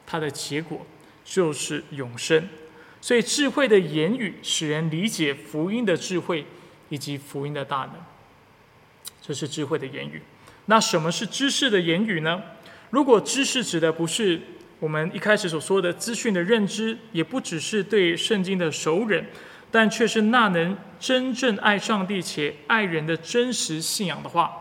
[0.06, 0.84] 它的结果
[1.24, 2.46] 就是永生，
[3.00, 6.46] 所以智慧的言语使人理解福音的智慧
[6.90, 7.94] 以及福音的大能，
[9.26, 10.22] 这是智慧的言语。
[10.66, 12.42] 那什么是知识的言语呢？
[12.90, 14.40] 如果知识指的不是
[14.78, 19.26] 我们一开始所说的资讯的认知，也不只是对圣经的熟忍，
[19.70, 24.52] 但却是那能真正爱上帝且爱人的真实信仰的话，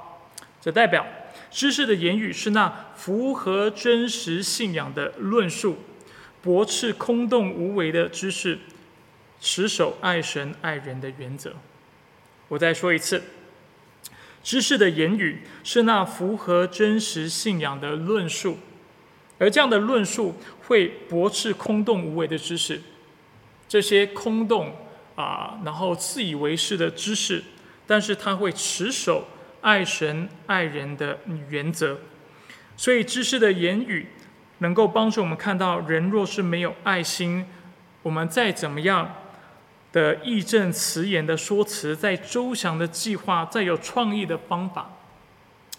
[0.59, 1.05] 这代表。
[1.51, 5.77] 知识的言语是那符合真实信仰的论述，
[6.41, 8.59] 驳斥空洞无为的知识，
[9.39, 11.53] 持守爱神爱人的原则。
[12.49, 13.23] 我再说一次，
[14.45, 18.59] 知识的言语是那符合真实信仰的论述，
[19.39, 20.35] 而这样的论述
[20.67, 22.79] 会驳斥空洞无为的知识，
[23.67, 24.73] 这些空洞
[25.15, 27.43] 啊，然后自以为是的知识，
[27.87, 29.25] 但是他会持守。
[29.61, 31.17] 爱神爱人的
[31.49, 31.97] 原则，
[32.77, 34.05] 所以知识的言语
[34.59, 37.43] 能够帮助我们看到，人若是没有爱心，
[38.03, 39.11] 我们再怎么样
[39.95, 44.91] 的义正辞严的说辞，再周详的计划，再有创意的方法，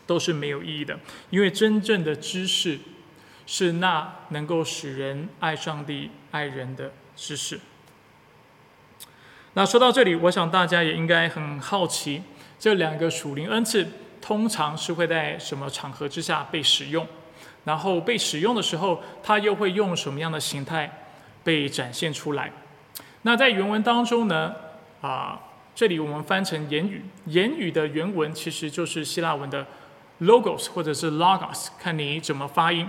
[0.06, 0.98] 都是没有意义的。
[1.28, 2.78] 因为真正的知识
[3.46, 7.60] 是那能够使人爱上帝、爱人的知识。
[9.52, 12.22] 那说到这里，我想大家也应该很好奇。
[12.58, 13.86] 这两个属灵恩赐
[14.22, 17.06] 通常是会在什么场合之下被使用？
[17.64, 21.10] 然后被使用的时候，它又会用什么样的形态
[21.44, 22.50] 被展现出来？
[23.26, 24.54] 那在原文当中呢？
[25.00, 25.36] 啊，
[25.74, 29.66] 这里我们翻成言语，言语的原文其实就是希腊文的
[30.20, 32.88] logos 或者是 logos，看你怎么发音。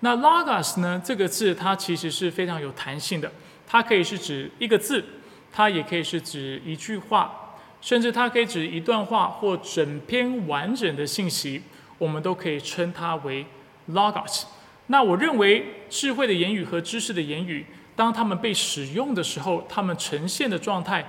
[0.00, 1.00] 那 logos 呢？
[1.02, 3.32] 这个字它其实是非常有弹性的，
[3.66, 5.02] 它可以是指一个字，
[5.50, 7.56] 它也可以是指一句话。
[7.80, 11.62] 甚至它可以指一段话或整篇完整的信息，
[11.96, 13.46] 我们都可以称它为
[13.92, 14.42] logos。
[14.88, 17.64] 那我认为智慧的言语和知识的言语，
[17.96, 21.04] 当它们被使用的时候，它们呈现的状态，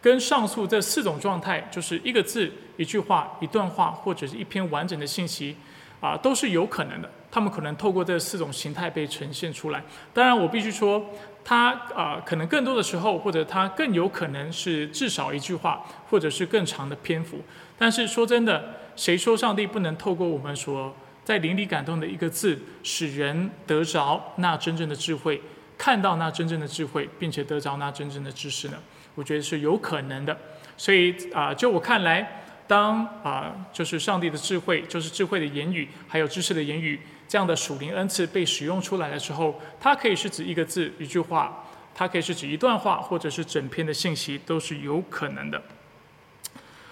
[0.00, 5.56] 跟上述这四种状态，就是一个字、一句话、一段话或者是一篇完整的信息，
[6.00, 7.10] 啊，都是有可能的。
[7.30, 9.82] 他们可能透过这四种形态被呈现出来。
[10.12, 11.04] 当然，我必须说。
[11.46, 17.38] 它啊，可能更多的时候，或者它更有可能是至少一句话，或者是更长的篇幅。
[17.76, 25.38] 但是说真的，谁说上帝不能透过我们所在灵里感动的一个字，使人得着那真正的智慧，
[25.84, 28.78] 看到那真正的智慧，并且得着那真正的知识呢？
[29.14, 30.34] 我觉得是有可能的。
[30.78, 36.98] 所以啊，就我看来，当啊，就是上帝的智慧，就是智慧的言语，还有知识的言语。
[37.28, 45.62] 这样的属灵恩赐被使用出来的时候，它可以是指一个字、一句话，它可以是指一段话，或者是整篇的信息，都是有可能的。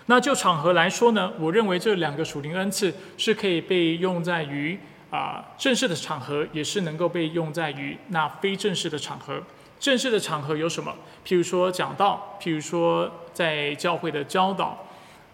[0.05, 4.79] 那就场合来说呢，我认为这两个属灵恩赐是可以被用在于
[5.13, 9.41] 啊正式的场合，也是能够被用在于那非正式的场合。
[9.79, 10.93] 正式的场合有什么？
[11.25, 14.85] 譬如说讲道，譬如说在教会的教导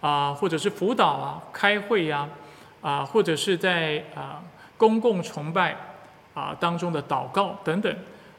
[0.01, 2.29] 啊，或者是辅导啊、开会呀
[2.81, 4.43] 啊，或者是在啊。
[4.79, 5.75] 公共崇拜
[6.33, 7.93] 啊当中的祷告等等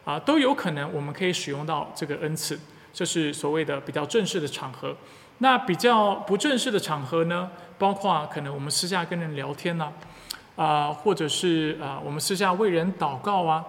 [0.06, 2.58] 啊，都有可能我们可以使用到这个恩赐。
[2.94, 4.96] 这是所谓的比较正式的场合。
[5.42, 9.92] 那比较不正式的场合呢，包括可能我们私下跟人聊天呢，啊，
[10.56, 13.64] 啊或者是啊，我们私下为人祷告啊，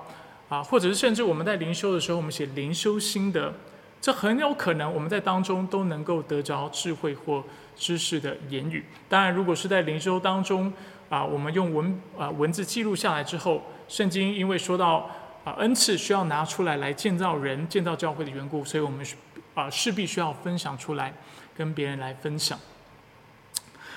[0.49, 3.53] 啊，或者是甚至我们在灵修的时候，我们写灵修心得，
[4.01, 7.43] 这很有可能我们在当中都能够得着智慧或
[7.75, 8.85] 知识的言语。
[9.07, 10.71] 当然，如果是在灵修当中
[11.09, 15.09] 啊，我们用文啊文字记录下来之后，圣经因为说到
[15.43, 19.05] 啊恩赐需要拿出来来建造人、建造教会的缘故，所以我们
[19.53, 21.13] 啊势必需要分享出来。
[21.53, 22.57] 跟别人来分享，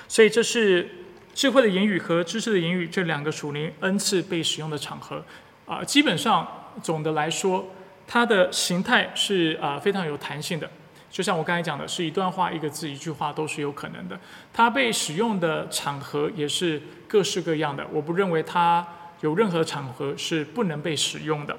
[0.09, 1.04] 所以这是
[1.35, 5.23] 智慧的言语和知识的言语这两个属灵恩赐被使用的场合
[5.67, 5.83] 啊。
[5.83, 7.67] 基本上总的来说，
[8.07, 10.71] 它的形态是啊非常有弹性的。
[11.11, 14.19] 就像我刚才讲的，是一段话、一个字、一句话都是有可能的。
[14.53, 17.87] 它被使用的场合也是各式各样的。
[17.93, 18.87] 我不认为它
[19.21, 21.57] 有任何场合是不能被使用的。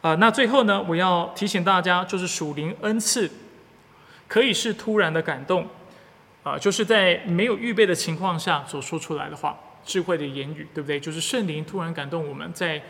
[0.00, 3.30] 啊，那最后呢，我要提醒大家，就是属灵恩赐。
[4.26, 5.68] 可以是突然的感动，
[6.42, 10.98] 啊，就是在没有预备的情况下所说出来的话，智慧的言语，对不对？
[10.98, 12.82] 就是圣灵突然感动我们，在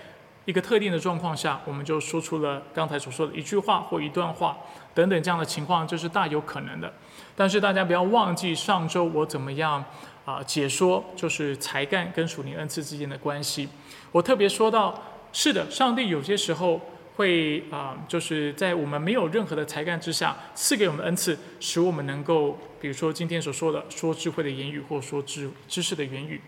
[0.47, 4.57] 一个特定的状况下，我们就说出了刚才所说的一句话或一段话
[4.95, 6.93] 等等这样的情况，这是大有可能的。
[7.37, 9.85] 但是大家不要忘记上周我怎么样
[10.25, 13.69] 啊解说，就是才干跟属灵恩赐之间的关系。
[14.13, 14.99] 我特别说到，
[15.33, 16.81] 是的，上帝有些时候。
[17.17, 26.41] 会啊，就是在我们没有任何的才干之下，赐给我们恩赐，使我们能够，比如说今天所说的说智慧的言语，或说知知识的言语。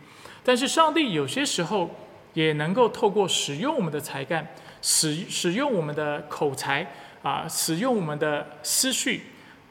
[0.42, 1.94] 但是上帝有些时候
[2.32, 4.46] 也能够透过使用我们的才干，
[4.80, 6.90] 使使用我们的口才
[7.22, 9.22] 啊，使用我们的思绪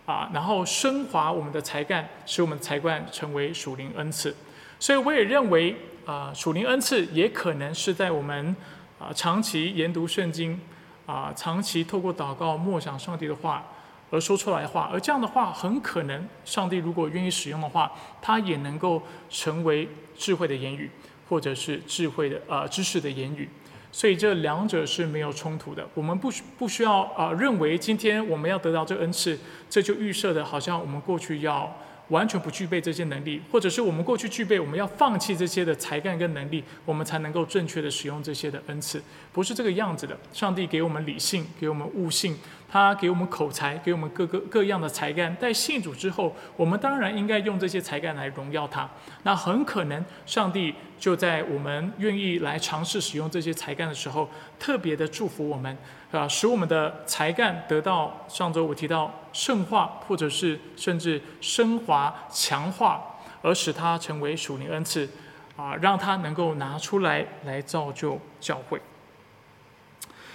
[0.06, 4.36] 啊，然后升华我们的才干，使我们的才干成为属灵恩赐。
[4.80, 5.76] 所以我也认为
[6.06, 8.56] 啊，属灵恩赐也可能是在我们
[9.00, 10.60] 啊长期研读圣经。
[11.06, 13.64] 啊，长期透过祷告默想上帝的话
[14.10, 17.92] 而说出来的话，而这样的话很可能，上帝如果愿意使用的话，
[18.22, 20.90] 他也能够成为智慧的言语，
[21.28, 23.50] 或者是智慧的呃知识的言语。
[23.92, 25.88] 所以这两者是没有冲突的。
[25.94, 29.40] 我们不需不需要啊认为今天我们要得到这恩赐，
[29.70, 31.76] 这就预设的好像我们过去要。
[32.10, 39.02] 完全不具备这些能力，或者是我们过去具备，我们要放弃这些的才干跟能力，我们才能够正确的使用这些的恩赐，
[39.32, 40.18] 不是这个样子的。
[40.32, 42.38] 上帝给我们理性，给我们悟性，
[42.74, 45.38] 他给我们口才，给我们各个各样的才干。
[45.38, 48.90] 在信主之后，我们当然应该用这些才干来荣耀他。
[49.22, 55.78] 那很可能上帝就在我们愿意来尝试使用这些才干的时候，特别的祝福我们。
[56.10, 63.04] 啊，使我们的才干得到上周我提到圣化，或者是甚至升华、强化，
[63.44, 65.08] 而使它成为属灵恩赐，
[65.56, 68.82] 啊，让它能够拿出来来造就教会。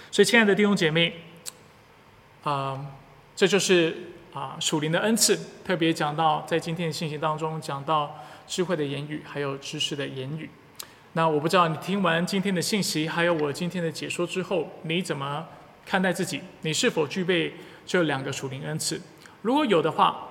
[0.09, 1.13] 所以，亲爱的弟兄姐妹，
[2.43, 2.79] 啊，
[3.35, 3.95] 这就是
[4.33, 8.15] 啊属灵的恩赐，特别讲到在今天的信息当中讲到
[8.47, 10.49] 智慧的言语，还有知识的言语。
[11.13, 15.45] 那我不知道你听完今天的信息，还有我今天的解说之后，你怎么？
[15.85, 17.51] 看待自己，你是否具备
[17.83, 19.01] 这两个属灵恩赐？
[19.41, 20.27] 如果有的话，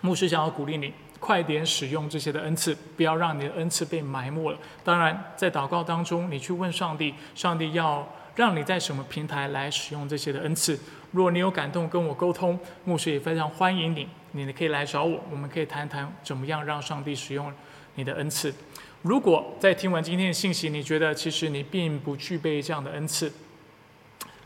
[0.00, 4.58] 牧师想要鼓励你，快点使用这些的恩赐，不要让你的恩赐被埋没了。
[4.84, 8.06] 当然，在祷告当中，你去问上帝，上帝要
[8.36, 10.78] 让你在什么平台来使用这些的恩赐。
[11.10, 17.52] 如果你有感动跟我沟通，牧师也非常欢迎你，你可以来找我，我们可以谈谈怎么样让上帝使用
[17.94, 18.54] 你的恩赐。
[19.02, 23.32] 如果在听完今天的信息，你觉得其实你并不具备这样的恩赐，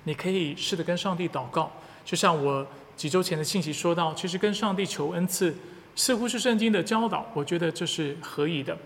[0.05, 1.73] 你可以试着跟上帝祷告，
[2.05, 5.57] 就像我几周前的信息说到，其实跟上帝求恩赐
[5.97, 8.77] 似乎是圣经的教导，我觉得这是合宜的。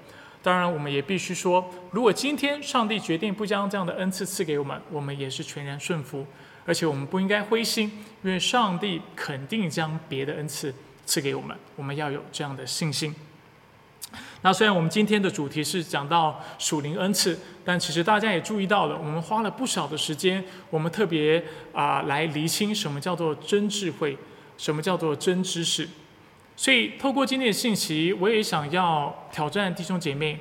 [0.44, 6.26] 当然，我们也必须说，如果今天上帝决定不将这样的恩赐赐给我们，我们也是全然顺服，
[6.66, 7.90] 而且我们不应该灰心，
[8.22, 10.74] 因为上帝肯定将别的恩赐
[11.06, 13.14] 赐给我们，我们要有这样的信心。
[14.42, 21.42] 那虽然我们今天的主题是讲到属灵恩赐，但其实大家也注意到了，我们花了不少的时间，我们特别
[21.72, 24.18] 啊来厘清什么叫做真智慧，
[24.58, 25.88] 什么叫做真知识。
[26.56, 30.38] 所以透过今天的信息，我也想要挑战弟兄姐妹，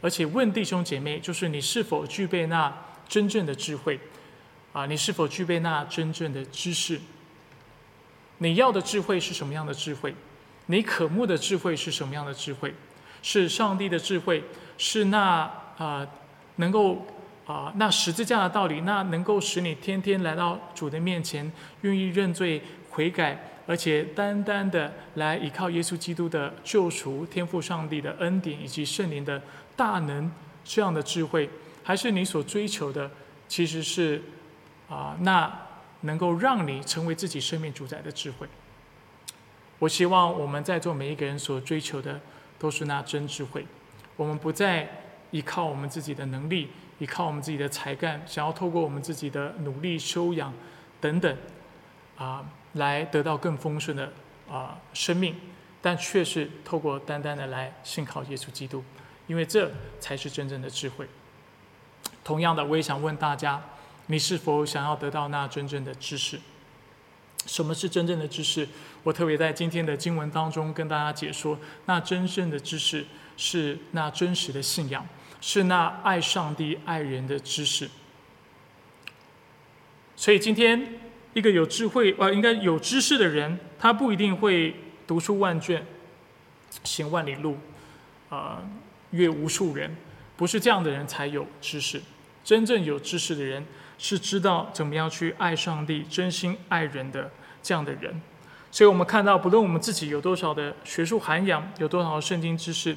[0.00, 2.72] 而且问弟兄姐妹，就是你是否具备那
[3.08, 3.98] 真正的智慧？
[4.72, 7.00] 啊，你是否具备那真正的知识？
[8.38, 10.14] 你要的智慧是什么样的智慧？
[10.66, 12.74] 你渴慕的智慧是什么样的智慧？
[13.22, 14.44] 是上帝的智慧，
[14.78, 16.06] 是那啊
[16.56, 17.06] 能够
[17.46, 21.50] 啊那十字架的道理，那能够使你天天来到主的面前，
[21.80, 29.42] 愿意认罪悔改，而且单单的来依靠耶稣基督的救赎、天赋上帝的恩典以及圣灵的
[29.74, 30.30] 大能
[30.64, 31.50] 这样的智慧，
[31.82, 33.10] 还是你所追求的，
[33.48, 34.22] 其实是
[34.88, 35.52] 啊，那
[36.02, 38.46] 能够让你成为自己生命主宰的智慧。
[39.78, 42.20] 我希望我们在座每一个人所追求的
[42.58, 43.66] 都是那真智慧。
[44.16, 44.88] 我们不再
[45.32, 50.54] 依靠我们自己的能力，依靠我们自己的才干，想要透过我们自己的努力、修养
[51.00, 51.36] 等等，
[52.16, 52.42] 啊，
[52.76, 54.10] 来得到更丰盛的
[54.48, 55.34] 啊生命，
[55.82, 58.82] 但却是透过单单的来信靠耶稣基督，
[59.26, 59.70] 因为这
[60.00, 61.06] 才是真正的智慧。
[62.24, 63.62] 同样的，我也想问大家：
[64.06, 66.40] 你是否想要得到那真正的知识？
[67.44, 68.66] 什么是真正的知识？
[69.02, 73.04] 我特别在今天的经文当中跟大家解说，那真正的知识。
[73.38, 75.06] 是那真实的信仰，
[75.42, 77.90] 是那爱上帝、爱人的知识。
[80.16, 80.98] 所以今天
[81.36, 84.74] 一个有智慧，呃，应该有知识的人，他不一定会
[85.06, 85.84] 读书万卷、
[86.82, 87.58] 行万里路，
[88.30, 88.66] 呃，
[89.10, 89.94] 阅无数人，
[90.34, 92.00] 不是这样的人才有知识。
[92.42, 93.66] 真正有知识的人，
[93.98, 97.30] 是知道怎么样去爱上帝、真心爱人的
[97.62, 98.18] 这样的人。
[98.70, 102.96] 所以我们看到，不论我们自己有多少的学术涵养，有多少的圣经知识。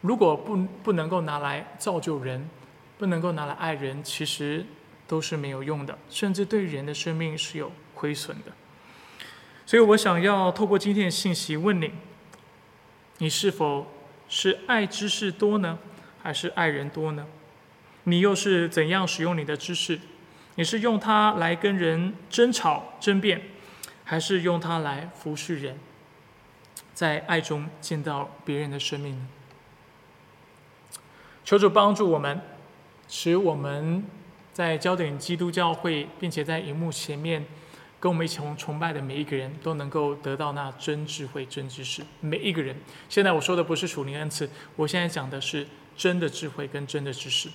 [0.00, 2.48] 如果不不能够拿来造就人，
[2.96, 4.64] 不能够拿来爱人，其实
[5.06, 8.52] 都是没有用的，甚至对人的生命是有亏损的。
[9.64, 11.92] 所以我想要透过今天的信息问你：
[13.18, 13.86] 你是否
[14.28, 15.78] 是爱知识多呢，
[16.22, 17.26] 还是爱人多呢？
[18.04, 20.00] 你又是怎样使用你的知识？
[20.56, 23.42] 你是用它来跟人争吵争辩，
[24.04, 25.78] 还是用它来服侍人，
[26.92, 29.28] 在爱中见到别人的生命呢？
[31.44, 32.40] 求主帮助我们，
[33.08, 34.04] 使我们
[34.52, 37.44] 在焦点基督教会，并且在荧幕前面
[37.98, 42.02] 跟我们一起崇拜的每一个人都能够得到那真智慧、真知识。
[42.20, 42.76] 每一个人，
[43.08, 47.48] 现在我说的不是属灵恩赐，我现在讲的是真的智慧跟真的知识。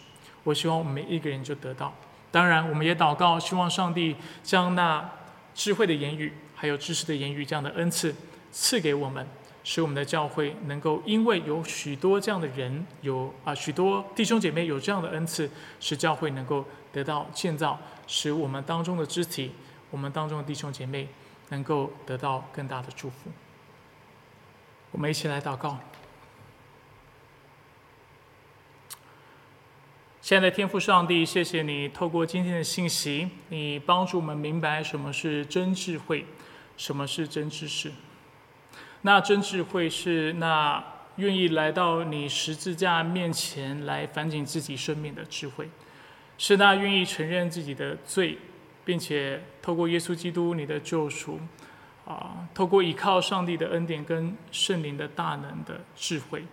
[0.43, 1.93] 我希望我们每一个人就得到。
[2.31, 5.09] 当然，我们也祷告，希望上帝将那
[5.53, 8.15] 智慧的言语，还有知识的言语这样的恩赐
[8.51, 9.27] 赐给我们。
[9.69, 15.51] 使我们的教会能够，因为有许多这样的人，有啊许多弟兄姐妹有这样的恩赐，
[15.81, 16.63] 使教会能够
[16.93, 19.51] 得到建造，使我们当中的肢体，
[19.91, 21.09] 我们当中的弟兄姐妹
[21.49, 23.29] 能够得到更大的祝福。
[24.91, 25.77] 我们一起来祷告。
[30.21, 36.25] 亲爱的天父上帝，谢谢你透过今天的信息，你帮助我们明白什么是真智慧，
[36.77, 37.91] 什么是真知识。
[39.07, 40.83] 那真智慧是那
[41.15, 45.69] 愿意来到你十字架面前来反省自己生命的智慧，
[46.37, 48.37] 是那愿意承认自己的罪，
[48.83, 51.39] 并且透过耶稣基督你的救赎，
[52.05, 56.43] 啊，透过依靠上帝的恩典跟圣灵的大能的智慧。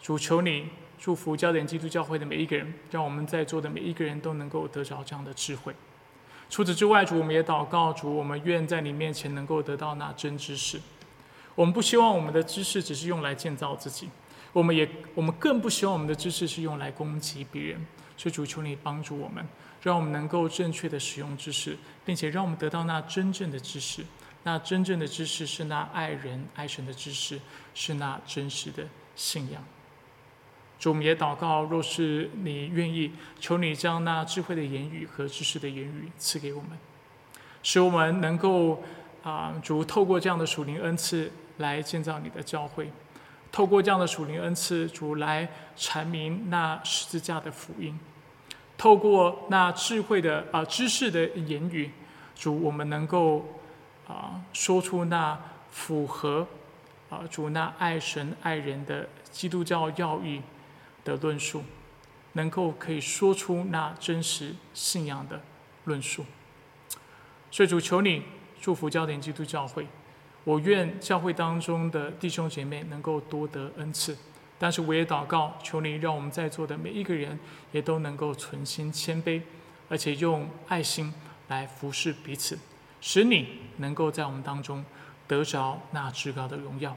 [0.00, 5.74] 主求你祝福焦点基督教会的每一个人，让我们在座的每一个人都能够得着这样的智慧。
[6.48, 10.80] 除此之外，主我们也祷告主，我们愿在你面前能够得到那真知识。
[11.56, 14.08] 我们不希望我们的知识只是用来建造自己，
[14.52, 17.84] 我们也我们更不希望我们的知识是用来攻击别人。
[18.18, 19.46] 所以主求你帮助我们，
[19.82, 24.02] 让我们能够正确的使用知识，并且让我们得到那真正的知识。
[24.42, 27.38] 那真正的知识是那爱人爱神的知识，
[27.74, 29.62] 是那真实的信仰。
[30.78, 36.70] 主，我们也祷告，若是你愿意，求你将那智慧的言语和知识的言语赐给我们，
[37.62, 38.82] 使我们能够
[39.22, 41.30] 啊，主透过这样的属灵恩赐。
[41.58, 42.90] 来建造你的教会，
[43.50, 47.98] 透过这样的属灵恩赐，主来阐明那十字架的福音；
[48.76, 51.90] 透过那智慧的啊知识的言语，
[52.34, 53.60] 主我们能够
[54.06, 55.38] 啊说出那
[55.70, 56.46] 符合
[57.08, 60.42] 啊主那爱神爱人的基督教要义
[61.04, 61.62] 的论述，
[62.34, 65.40] 能够可以说出那真实信仰的
[65.84, 66.26] 论述。
[67.50, 68.22] 所以主求你
[68.60, 69.86] 祝福焦点基督教会。
[70.46, 74.16] 我愿教会当中的弟兄姐妹能够多得恩赐，
[74.60, 77.36] 但是我也祷告，求你让我们在座的每一个人
[77.72, 79.42] 也都能够存心谦卑，
[79.88, 81.12] 而且用爱心
[81.48, 82.56] 来服侍彼此，
[83.00, 84.84] 使你能够在我们当中
[85.26, 86.96] 得着那至高的荣耀。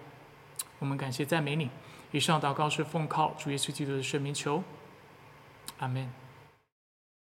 [0.77, 1.71] 我们感谢赞美你。
[2.11, 4.63] 以上祷告是奉靠主耶稣基督的圣名求，
[5.79, 6.18] 阿门。